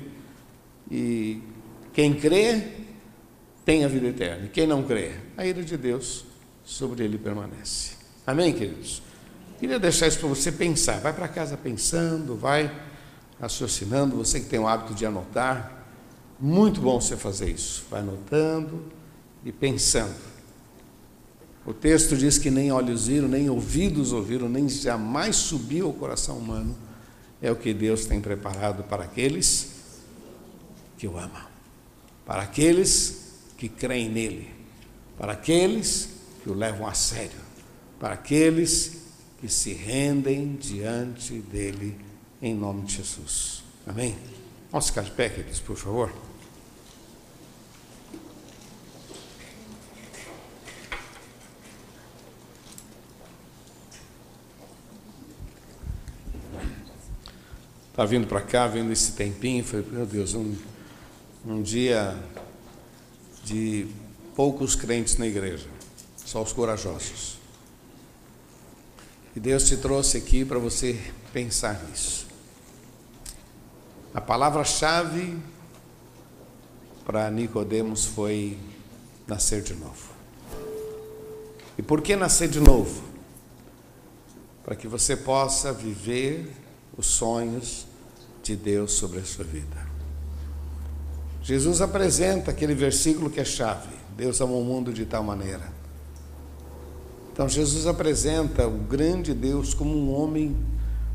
E 0.90 1.38
quem 1.92 2.14
crê 2.14 2.62
tem 3.62 3.84
a 3.84 3.88
vida 3.88 4.06
eterna. 4.06 4.46
E 4.46 4.48
quem 4.48 4.66
não 4.66 4.82
crê, 4.84 5.16
a 5.36 5.44
ira 5.44 5.62
de 5.62 5.76
Deus 5.76 6.24
sobre 6.66 7.04
ele 7.04 7.16
permanece. 7.16 7.92
Amém, 8.26 8.52
queridos? 8.52 9.00
Queria 9.60 9.78
deixar 9.78 10.08
isso 10.08 10.18
para 10.18 10.28
você 10.28 10.50
pensar. 10.50 11.00
Vai 11.00 11.12
para 11.12 11.28
casa 11.28 11.56
pensando, 11.56 12.36
vai 12.36 12.70
raciocinando. 13.40 14.16
Você 14.16 14.40
que 14.40 14.46
tem 14.46 14.58
o 14.58 14.66
hábito 14.66 14.92
de 14.92 15.06
anotar, 15.06 15.86
muito 16.38 16.80
bom 16.80 17.00
você 17.00 17.16
fazer 17.16 17.50
isso. 17.50 17.84
Vai 17.88 18.00
anotando 18.00 18.82
e 19.44 19.52
pensando. 19.52 20.36
O 21.64 21.72
texto 21.72 22.16
diz 22.16 22.36
que 22.36 22.50
nem 22.50 22.70
olhos 22.70 23.06
viram, 23.06 23.28
nem 23.28 23.48
ouvidos 23.48 24.12
ouviram, 24.12 24.48
nem 24.48 24.68
jamais 24.68 25.36
subiu 25.36 25.86
ao 25.86 25.92
coração 25.92 26.36
humano. 26.36 26.76
É 27.40 27.50
o 27.50 27.56
que 27.56 27.72
Deus 27.72 28.06
tem 28.06 28.20
preparado 28.20 28.82
para 28.84 29.04
aqueles 29.04 29.70
que 30.98 31.06
o 31.06 31.16
amam, 31.16 31.44
para 32.24 32.42
aqueles 32.42 33.34
que 33.56 33.68
creem 33.68 34.08
nele, 34.08 34.50
para 35.18 35.32
aqueles 35.32 36.15
que 36.46 36.50
o 36.52 36.54
levam 36.54 36.86
a 36.86 36.94
sério, 36.94 37.40
para 37.98 38.14
aqueles 38.14 39.02
que 39.40 39.48
se 39.48 39.72
rendem 39.72 40.54
diante 40.54 41.40
dele, 41.40 41.98
em 42.40 42.54
nome 42.54 42.86
de 42.86 42.98
Jesus. 42.98 43.64
Amém? 43.84 44.16
Vamos 44.70 44.86
ficar 44.86 45.02
de 45.02 45.10
pé, 45.10 45.28
queridos, 45.28 45.58
por 45.58 45.74
favor. 45.76 46.12
Está 57.90 58.04
vindo 58.04 58.28
para 58.28 58.42
cá, 58.42 58.68
vendo 58.68 58.92
esse 58.92 59.10
tempinho, 59.14 59.64
falei, 59.64 59.84
meu 59.90 60.06
Deus, 60.06 60.34
um, 60.34 60.54
um 61.44 61.60
dia 61.60 62.16
de 63.42 63.88
poucos 64.36 64.76
crentes 64.76 65.16
na 65.16 65.26
igreja, 65.26 65.75
só 66.26 66.42
os 66.42 66.52
corajosos. 66.52 67.38
E 69.34 69.40
Deus 69.40 69.68
te 69.68 69.76
trouxe 69.76 70.18
aqui 70.18 70.44
para 70.44 70.58
você 70.58 71.00
pensar 71.32 71.84
nisso. 71.84 72.26
A 74.12 74.20
palavra-chave 74.20 75.38
para 77.04 77.30
Nicodemos 77.30 78.06
foi 78.06 78.58
nascer 79.26 79.62
de 79.62 79.74
novo. 79.74 80.10
E 81.78 81.82
por 81.82 82.02
que 82.02 82.16
nascer 82.16 82.48
de 82.48 82.58
novo? 82.58 83.04
Para 84.64 84.74
que 84.74 84.88
você 84.88 85.16
possa 85.16 85.72
viver 85.72 86.50
os 86.96 87.06
sonhos 87.06 87.86
de 88.42 88.56
Deus 88.56 88.92
sobre 88.92 89.20
a 89.20 89.24
sua 89.24 89.44
vida. 89.44 89.86
Jesus 91.42 91.80
apresenta 91.80 92.50
aquele 92.50 92.74
versículo 92.74 93.30
que 93.30 93.38
é 93.38 93.44
chave. 93.44 93.94
Deus 94.16 94.40
amou 94.40 94.60
o 94.60 94.64
mundo 94.64 94.92
de 94.92 95.04
tal 95.04 95.22
maneira. 95.22 95.75
Então 97.36 97.46
Jesus 97.46 97.86
apresenta 97.86 98.66
o 98.66 98.78
grande 98.78 99.34
Deus 99.34 99.74
como 99.74 99.94
um 99.94 100.10
homem, 100.10 100.56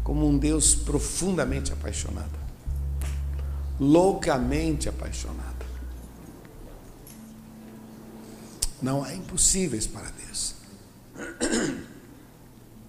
como 0.04 0.28
um 0.28 0.38
Deus 0.38 0.76
profundamente 0.76 1.74
apaixonado. 1.74 2.40
Loucamente 3.80 4.88
apaixonado. 4.88 5.66
Não 8.80 9.04
há 9.04 9.16
impossíveis 9.16 9.88
para 9.88 10.12
Deus. 10.12 10.54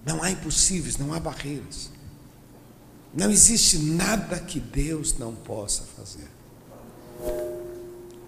Não 0.05 0.21
há 0.21 0.29
impossíveis, 0.29 0.97
não 0.97 1.13
há 1.13 1.19
barreiras. 1.19 1.89
Não 3.13 3.31
existe 3.31 3.79
nada 3.79 4.37
que 4.37 4.59
Deus 4.59 5.17
não 5.17 5.33
possa 5.33 5.83
fazer. 5.83 6.27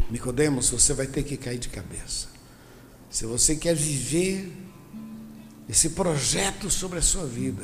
Nicodemos, 0.10 0.70
você 0.70 0.94
vai 0.94 1.06
ter 1.06 1.24
que 1.24 1.36
cair 1.36 1.60
de 1.60 1.68
cabeça. 1.68 2.30
Se 3.10 3.26
você 3.26 3.58
quer 3.58 3.76
viver 3.76 4.54
esse 5.68 5.92
projeto 5.92 6.70
sobre 6.70 7.00
a 7.00 7.02
sua 7.02 7.26
vida, 7.26 7.64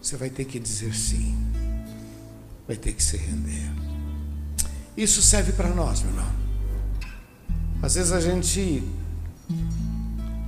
você 0.00 0.16
vai 0.16 0.30
ter 0.30 0.44
que 0.44 0.58
dizer 0.58 0.94
sim. 0.94 1.36
Vai 2.66 2.76
ter 2.76 2.92
que 2.92 3.02
se 3.02 3.16
render. 3.16 3.70
Isso 4.96 5.22
serve 5.22 5.52
para 5.52 5.68
nós, 5.68 6.02
meu 6.02 6.12
irmão. 6.12 6.32
Às 7.82 7.94
vezes 7.94 8.12
a 8.12 8.20
gente 8.20 8.82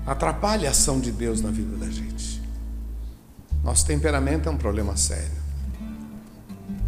atrapalha 0.07 0.69
a 0.69 0.73
ação 0.73 0.99
de 0.99 1.13
Deus 1.13 1.41
na 1.41 1.51
vida 1.51 1.77
da 1.77 1.91
gente. 1.91 2.43
Nosso 3.63 3.87
temperamento 3.87 4.49
é 4.49 4.53
um 4.53 4.57
problema 4.57 4.97
sério. 4.97 5.41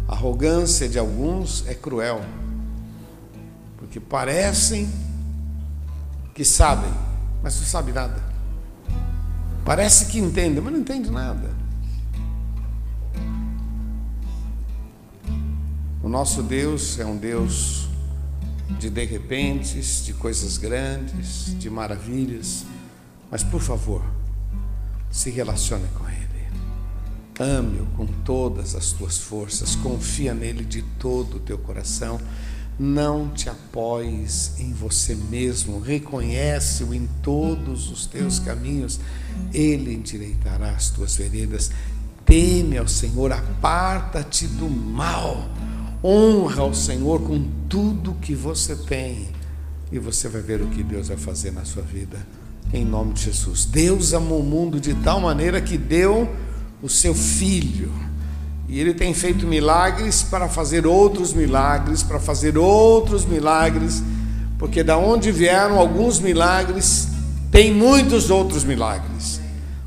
A 0.07 0.13
arrogância 0.13 0.89
de 0.89 0.99
alguns 0.99 1.65
é 1.67 1.73
cruel, 1.73 2.21
porque 3.77 3.99
parecem 3.99 4.91
que 6.33 6.43
sabem, 6.43 6.91
mas 7.41 7.55
não 7.55 7.65
sabem 7.65 7.93
nada. 7.93 8.32
Parece 9.65 10.07
que 10.07 10.19
entendem, 10.19 10.61
mas 10.61 10.73
não 10.73 10.79
entende 10.79 11.09
nada. 11.09 11.49
O 16.01 16.09
nosso 16.09 16.43
Deus 16.43 16.99
é 16.99 17.05
um 17.05 17.15
Deus 17.15 17.87
de 18.77 18.89
de 18.89 19.05
repentes, 19.05 20.03
de 20.05 20.13
coisas 20.13 20.57
grandes, 20.57 21.57
de 21.57 21.69
maravilhas, 21.69 22.65
mas 23.31 23.43
por 23.43 23.61
favor, 23.61 24.03
se 25.09 25.29
relacione 25.29 25.87
com 25.97 26.09
Ele. 26.09 26.23
Ame-o 27.39 27.85
com 27.97 28.05
todas 28.05 28.75
as 28.75 28.91
tuas 28.91 29.17
forças, 29.17 29.75
confia 29.77 30.33
nele 30.33 30.65
de 30.65 30.81
todo 30.99 31.37
o 31.37 31.39
teu 31.39 31.57
coração. 31.57 32.19
Não 32.79 33.29
te 33.29 33.49
apoies 33.49 34.53
em 34.59 34.73
você 34.73 35.15
mesmo, 35.15 35.79
reconhece-o 35.79 36.93
em 36.93 37.07
todos 37.21 37.89
os 37.89 38.07
teus 38.07 38.39
caminhos, 38.39 38.99
ele 39.53 39.93
endireitará 39.93 40.71
as 40.71 40.89
tuas 40.89 41.15
veredas. 41.15 41.69
Teme 42.25 42.77
ao 42.77 42.87
Senhor, 42.87 43.31
aparta-te 43.31 44.47
do 44.47 44.67
mal, 44.69 45.49
honra 46.03 46.61
ao 46.61 46.73
Senhor 46.73 47.21
com 47.21 47.47
tudo 47.69 48.15
que 48.15 48.33
você 48.33 48.75
tem, 48.75 49.29
e 49.91 49.99
você 49.99 50.27
vai 50.27 50.41
ver 50.41 50.61
o 50.61 50.67
que 50.67 50.81
Deus 50.81 51.09
vai 51.09 51.17
fazer 51.17 51.51
na 51.51 51.65
sua 51.65 51.83
vida, 51.83 52.25
em 52.73 52.83
nome 52.83 53.13
de 53.13 53.25
Jesus. 53.25 53.65
Deus 53.65 54.13
amou 54.15 54.39
o 54.39 54.43
mundo 54.43 54.79
de 54.79 54.95
tal 54.95 55.19
maneira 55.19 55.61
que 55.61 55.77
deu 55.77 56.27
o 56.81 56.89
seu 56.89 57.13
filho. 57.13 57.93
E 58.73 58.79
ele 58.79 58.95
tem 58.95 59.13
feito 59.13 59.45
milagres 59.45 60.23
para 60.23 60.49
fazer 60.49 60.87
outros 60.87 61.31
milagres, 61.31 62.01
para 62.01 62.19
fazer 62.19 62.57
outros 62.57 63.23
milagres, 63.23 64.01
porque 64.57 64.81
da 64.81 64.97
onde 64.97 65.31
vieram 65.31 65.77
alguns 65.77 66.19
milagres, 66.19 67.07
tem 67.51 67.71
muitos 67.71 68.31
outros 68.31 68.63
milagres. 68.63 69.39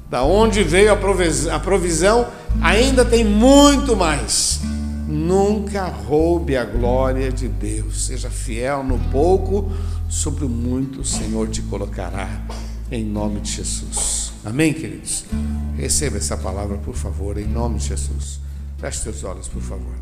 Da 0.09 0.23
onde 0.23 0.63
veio 0.63 0.93
a 0.93 1.59
provisão, 1.59 2.29
ainda 2.63 3.05
tem 3.05 3.25
muito 3.25 3.97
mais. 3.97 4.61
Nunca 5.09 5.87
roube 5.87 6.57
a 6.57 6.65
glória 6.65 7.33
de 7.33 7.49
Deus. 7.49 8.07
Seja 8.07 8.31
fiel 8.31 8.85
no 8.85 9.01
pouco, 9.11 9.69
sobre 10.09 10.45
o 10.45 10.49
muito 10.49 11.01
o 11.01 11.05
Senhor 11.05 11.49
te 11.49 11.61
colocará, 11.63 12.41
em 12.93 13.05
nome 13.05 13.41
de 13.41 13.51
Jesus. 13.51 14.31
Amém, 14.45 14.73
queridos? 14.73 15.25
Receba 15.77 16.19
essa 16.19 16.37
palavra, 16.37 16.79
por 16.79 16.95
favor, 16.95 17.37
em 17.37 17.49
nome 17.49 17.79
de 17.79 17.89
Jesus. 17.89 18.46
Feche 18.79 19.01
seus 19.01 19.25
olhos, 19.25 19.49
por 19.49 19.63
favor. 19.63 19.95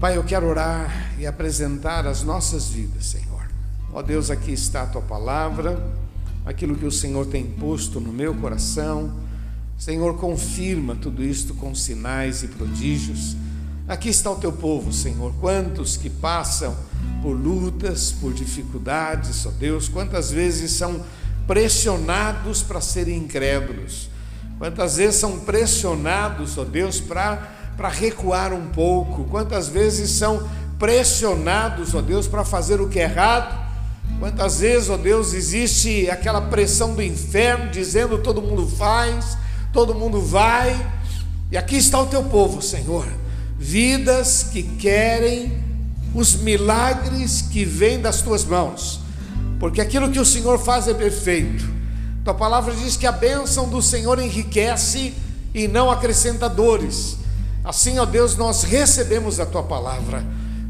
Pai, 0.00 0.16
eu 0.16 0.24
quero 0.24 0.46
orar 0.46 1.14
e 1.18 1.26
apresentar 1.26 2.06
as 2.06 2.22
nossas 2.22 2.68
vidas, 2.68 3.06
Senhor. 3.06 3.48
Ó 3.92 4.02
Deus, 4.02 4.30
aqui 4.30 4.52
está 4.52 4.82
a 4.82 4.86
tua 4.86 5.02
palavra, 5.02 5.82
aquilo 6.44 6.76
que 6.76 6.84
o 6.84 6.92
Senhor 6.92 7.26
tem 7.26 7.44
posto 7.44 7.98
no 7.98 8.12
meu 8.12 8.34
coração. 8.34 9.12
Senhor, 9.78 10.16
confirma 10.18 10.94
tudo 10.94 11.24
isto 11.24 11.54
com 11.54 11.74
sinais 11.74 12.42
e 12.42 12.48
prodígios. 12.48 13.36
Aqui 13.88 14.10
está 14.10 14.30
o 14.30 14.36
teu 14.36 14.52
povo, 14.52 14.92
Senhor. 14.92 15.32
Quantos 15.40 15.96
que 15.96 16.10
passam 16.10 16.76
por 17.22 17.32
lutas, 17.32 18.12
por 18.12 18.34
dificuldades, 18.34 19.46
ó 19.46 19.50
Deus, 19.50 19.88
quantas 19.88 20.30
vezes 20.30 20.72
são 20.72 21.02
pressionados 21.46 22.62
para 22.62 22.80
serem 22.80 23.18
incrédulos. 23.18 24.07
Quantas 24.58 24.96
vezes 24.96 25.16
são 25.16 25.38
pressionados, 25.40 26.58
ó 26.58 26.64
Deus, 26.64 27.00
para 27.00 27.88
recuar 27.88 28.52
um 28.52 28.68
pouco. 28.68 29.24
Quantas 29.24 29.68
vezes 29.68 30.10
são 30.10 30.48
pressionados, 30.78 31.94
ó 31.94 32.02
Deus, 32.02 32.26
para 32.26 32.44
fazer 32.44 32.80
o 32.80 32.88
que 32.88 32.98
é 32.98 33.04
errado, 33.04 33.68
Quantas 34.18 34.58
vezes, 34.58 34.90
ó 34.90 34.96
Deus, 34.96 35.32
existe 35.32 36.10
aquela 36.10 36.40
pressão 36.40 36.94
do 36.94 37.02
inferno 37.02 37.70
dizendo 37.70 38.18
todo 38.18 38.42
mundo 38.42 38.66
faz, 38.66 39.38
todo 39.72 39.94
mundo 39.94 40.20
vai, 40.20 40.74
e 41.52 41.56
aqui 41.56 41.76
está 41.76 42.00
o 42.00 42.06
teu 42.06 42.24
povo, 42.24 42.60
Senhor, 42.60 43.06
vidas 43.56 44.42
que 44.42 44.62
querem 44.62 45.62
os 46.14 46.34
milagres 46.34 47.42
que 47.42 47.64
vêm 47.64 48.00
das 48.00 48.20
tuas 48.20 48.44
mãos, 48.44 49.00
porque 49.60 49.80
aquilo 49.80 50.10
que 50.10 50.18
o 50.18 50.24
Senhor 50.24 50.58
faz 50.58 50.88
é 50.88 50.94
perfeito. 50.94 51.77
Tua 52.24 52.34
palavra 52.34 52.74
diz 52.74 52.96
que 52.96 53.06
a 53.06 53.12
bênção 53.12 53.68
do 53.68 53.80
Senhor 53.80 54.18
enriquece 54.18 55.14
e 55.54 55.66
não 55.66 55.90
acrescenta 55.90 56.48
dores. 56.48 57.16
Assim, 57.64 57.98
ó 57.98 58.04
Deus, 58.04 58.36
nós 58.36 58.62
recebemos 58.62 59.40
a 59.40 59.46
tua 59.46 59.62
palavra 59.62 60.24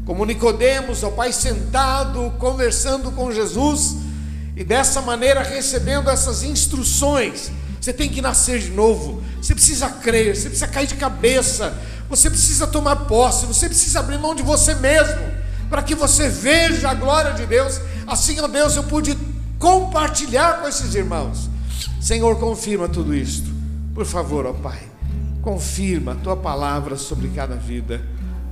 como 0.09 0.25
Nicodemos, 0.25 1.03
ó 1.03 1.11
Pai, 1.11 1.31
sentado, 1.31 2.33
conversando 2.39 3.11
com 3.11 3.31
Jesus, 3.31 3.95
e 4.55 4.63
dessa 4.63 5.01
maneira 5.01 5.43
recebendo 5.43 6.09
essas 6.09 6.41
instruções. 6.41 7.51
Você 7.79 7.93
tem 7.93 8.09
que 8.09 8.19
nascer 8.19 8.57
de 8.57 8.71
novo, 8.71 9.21
você 9.39 9.53
precisa 9.53 9.87
crer, 9.87 10.35
você 10.35 10.49
precisa 10.49 10.67
cair 10.67 10.87
de 10.87 10.95
cabeça, 10.95 11.77
você 12.09 12.27
precisa 12.27 12.65
tomar 12.65 12.95
posse, 13.05 13.45
você 13.45 13.67
precisa 13.67 13.99
abrir 13.99 14.17
mão 14.17 14.33
de 14.33 14.41
você 14.41 14.73
mesmo, 14.73 15.31
para 15.69 15.83
que 15.83 15.93
você 15.93 16.27
veja 16.27 16.89
a 16.89 16.95
glória 16.95 17.33
de 17.33 17.45
Deus. 17.45 17.79
Assim, 18.07 18.39
ó 18.39 18.47
Deus, 18.47 18.75
eu 18.75 18.83
pude 18.85 19.15
compartilhar 19.59 20.61
com 20.61 20.67
esses 20.67 20.95
irmãos. 20.95 21.49
Senhor, 22.01 22.39
confirma 22.39 22.89
tudo 22.89 23.13
isto, 23.13 23.51
por 23.93 24.05
favor, 24.05 24.47
ó 24.47 24.53
Pai, 24.53 24.81
confirma 25.41 26.13
a 26.13 26.15
tua 26.15 26.35
palavra 26.35 26.95
sobre 26.95 27.27
cada 27.27 27.55
vida 27.55 28.01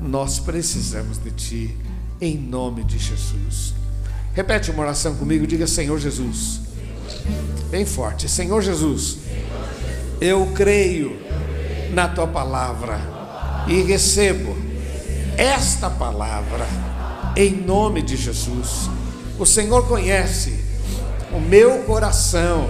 nós 0.01 0.39
precisamos 0.39 1.17
de 1.17 1.31
Ti, 1.31 1.77
em 2.21 2.37
nome 2.37 2.83
de 2.83 2.97
Jesus. 2.97 3.73
Repete 4.33 4.71
uma 4.71 4.83
oração 4.83 5.15
comigo, 5.15 5.47
diga 5.47 5.65
Senhor 5.65 5.99
Jesus. 5.99 6.61
Bem 7.69 7.85
forte, 7.85 8.29
Senhor 8.29 8.61
Jesus, 8.61 9.17
eu 10.21 10.51
creio 10.53 11.17
na 11.91 12.07
Tua 12.07 12.27
palavra 12.27 12.99
e 13.67 13.81
recebo 13.81 14.55
esta 15.35 15.89
palavra 15.89 16.65
em 17.35 17.51
nome 17.51 18.01
de 18.01 18.15
Jesus. 18.15 18.89
O 19.37 19.45
Senhor 19.45 19.87
conhece 19.87 20.66
o 21.31 21.39
meu 21.39 21.83
coração, 21.83 22.69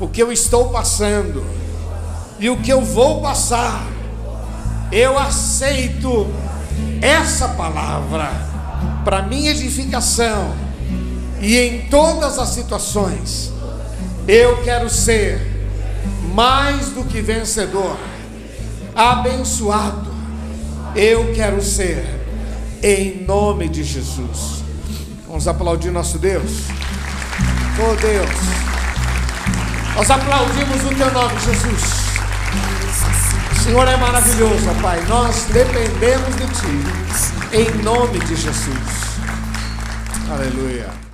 o 0.00 0.08
que 0.08 0.22
eu 0.22 0.30
estou 0.32 0.70
passando 0.70 1.44
e 2.38 2.50
o 2.50 2.56
que 2.58 2.70
eu 2.70 2.82
vou 2.82 3.22
passar 3.22 3.96
eu 4.90 5.18
aceito 5.18 6.28
essa 7.00 7.48
palavra 7.48 8.30
para 9.04 9.22
minha 9.22 9.50
edificação 9.50 10.54
e 11.40 11.56
em 11.58 11.88
todas 11.88 12.38
as 12.38 12.50
situações. 12.50 13.52
Eu 14.28 14.62
quero 14.62 14.88
ser 14.88 15.40
mais 16.32 16.90
do 16.90 17.04
que 17.04 17.20
vencedor, 17.20 17.96
abençoado. 18.94 20.14
Eu 20.94 21.32
quero 21.34 21.62
ser 21.62 22.04
em 22.82 23.24
nome 23.24 23.68
de 23.68 23.82
Jesus. 23.82 24.62
Vamos 25.26 25.48
aplaudir 25.48 25.90
nosso 25.90 26.18
Deus. 26.18 26.62
Oh 27.78 27.94
Deus, 27.96 28.30
nós 29.94 30.10
aplaudimos 30.10 30.84
o 30.84 30.94
teu 30.94 31.10
nome, 31.12 31.34
Jesus. 31.40 32.06
Senhor 33.62 33.88
é 33.88 33.96
maravilhoso, 33.96 34.68
Pai. 34.80 35.02
Nós 35.08 35.46
dependemos 35.52 36.36
de 36.36 36.46
Ti. 36.46 37.56
Em 37.56 37.82
nome 37.82 38.18
de 38.20 38.36
Jesus. 38.36 39.18
Aleluia. 40.30 41.05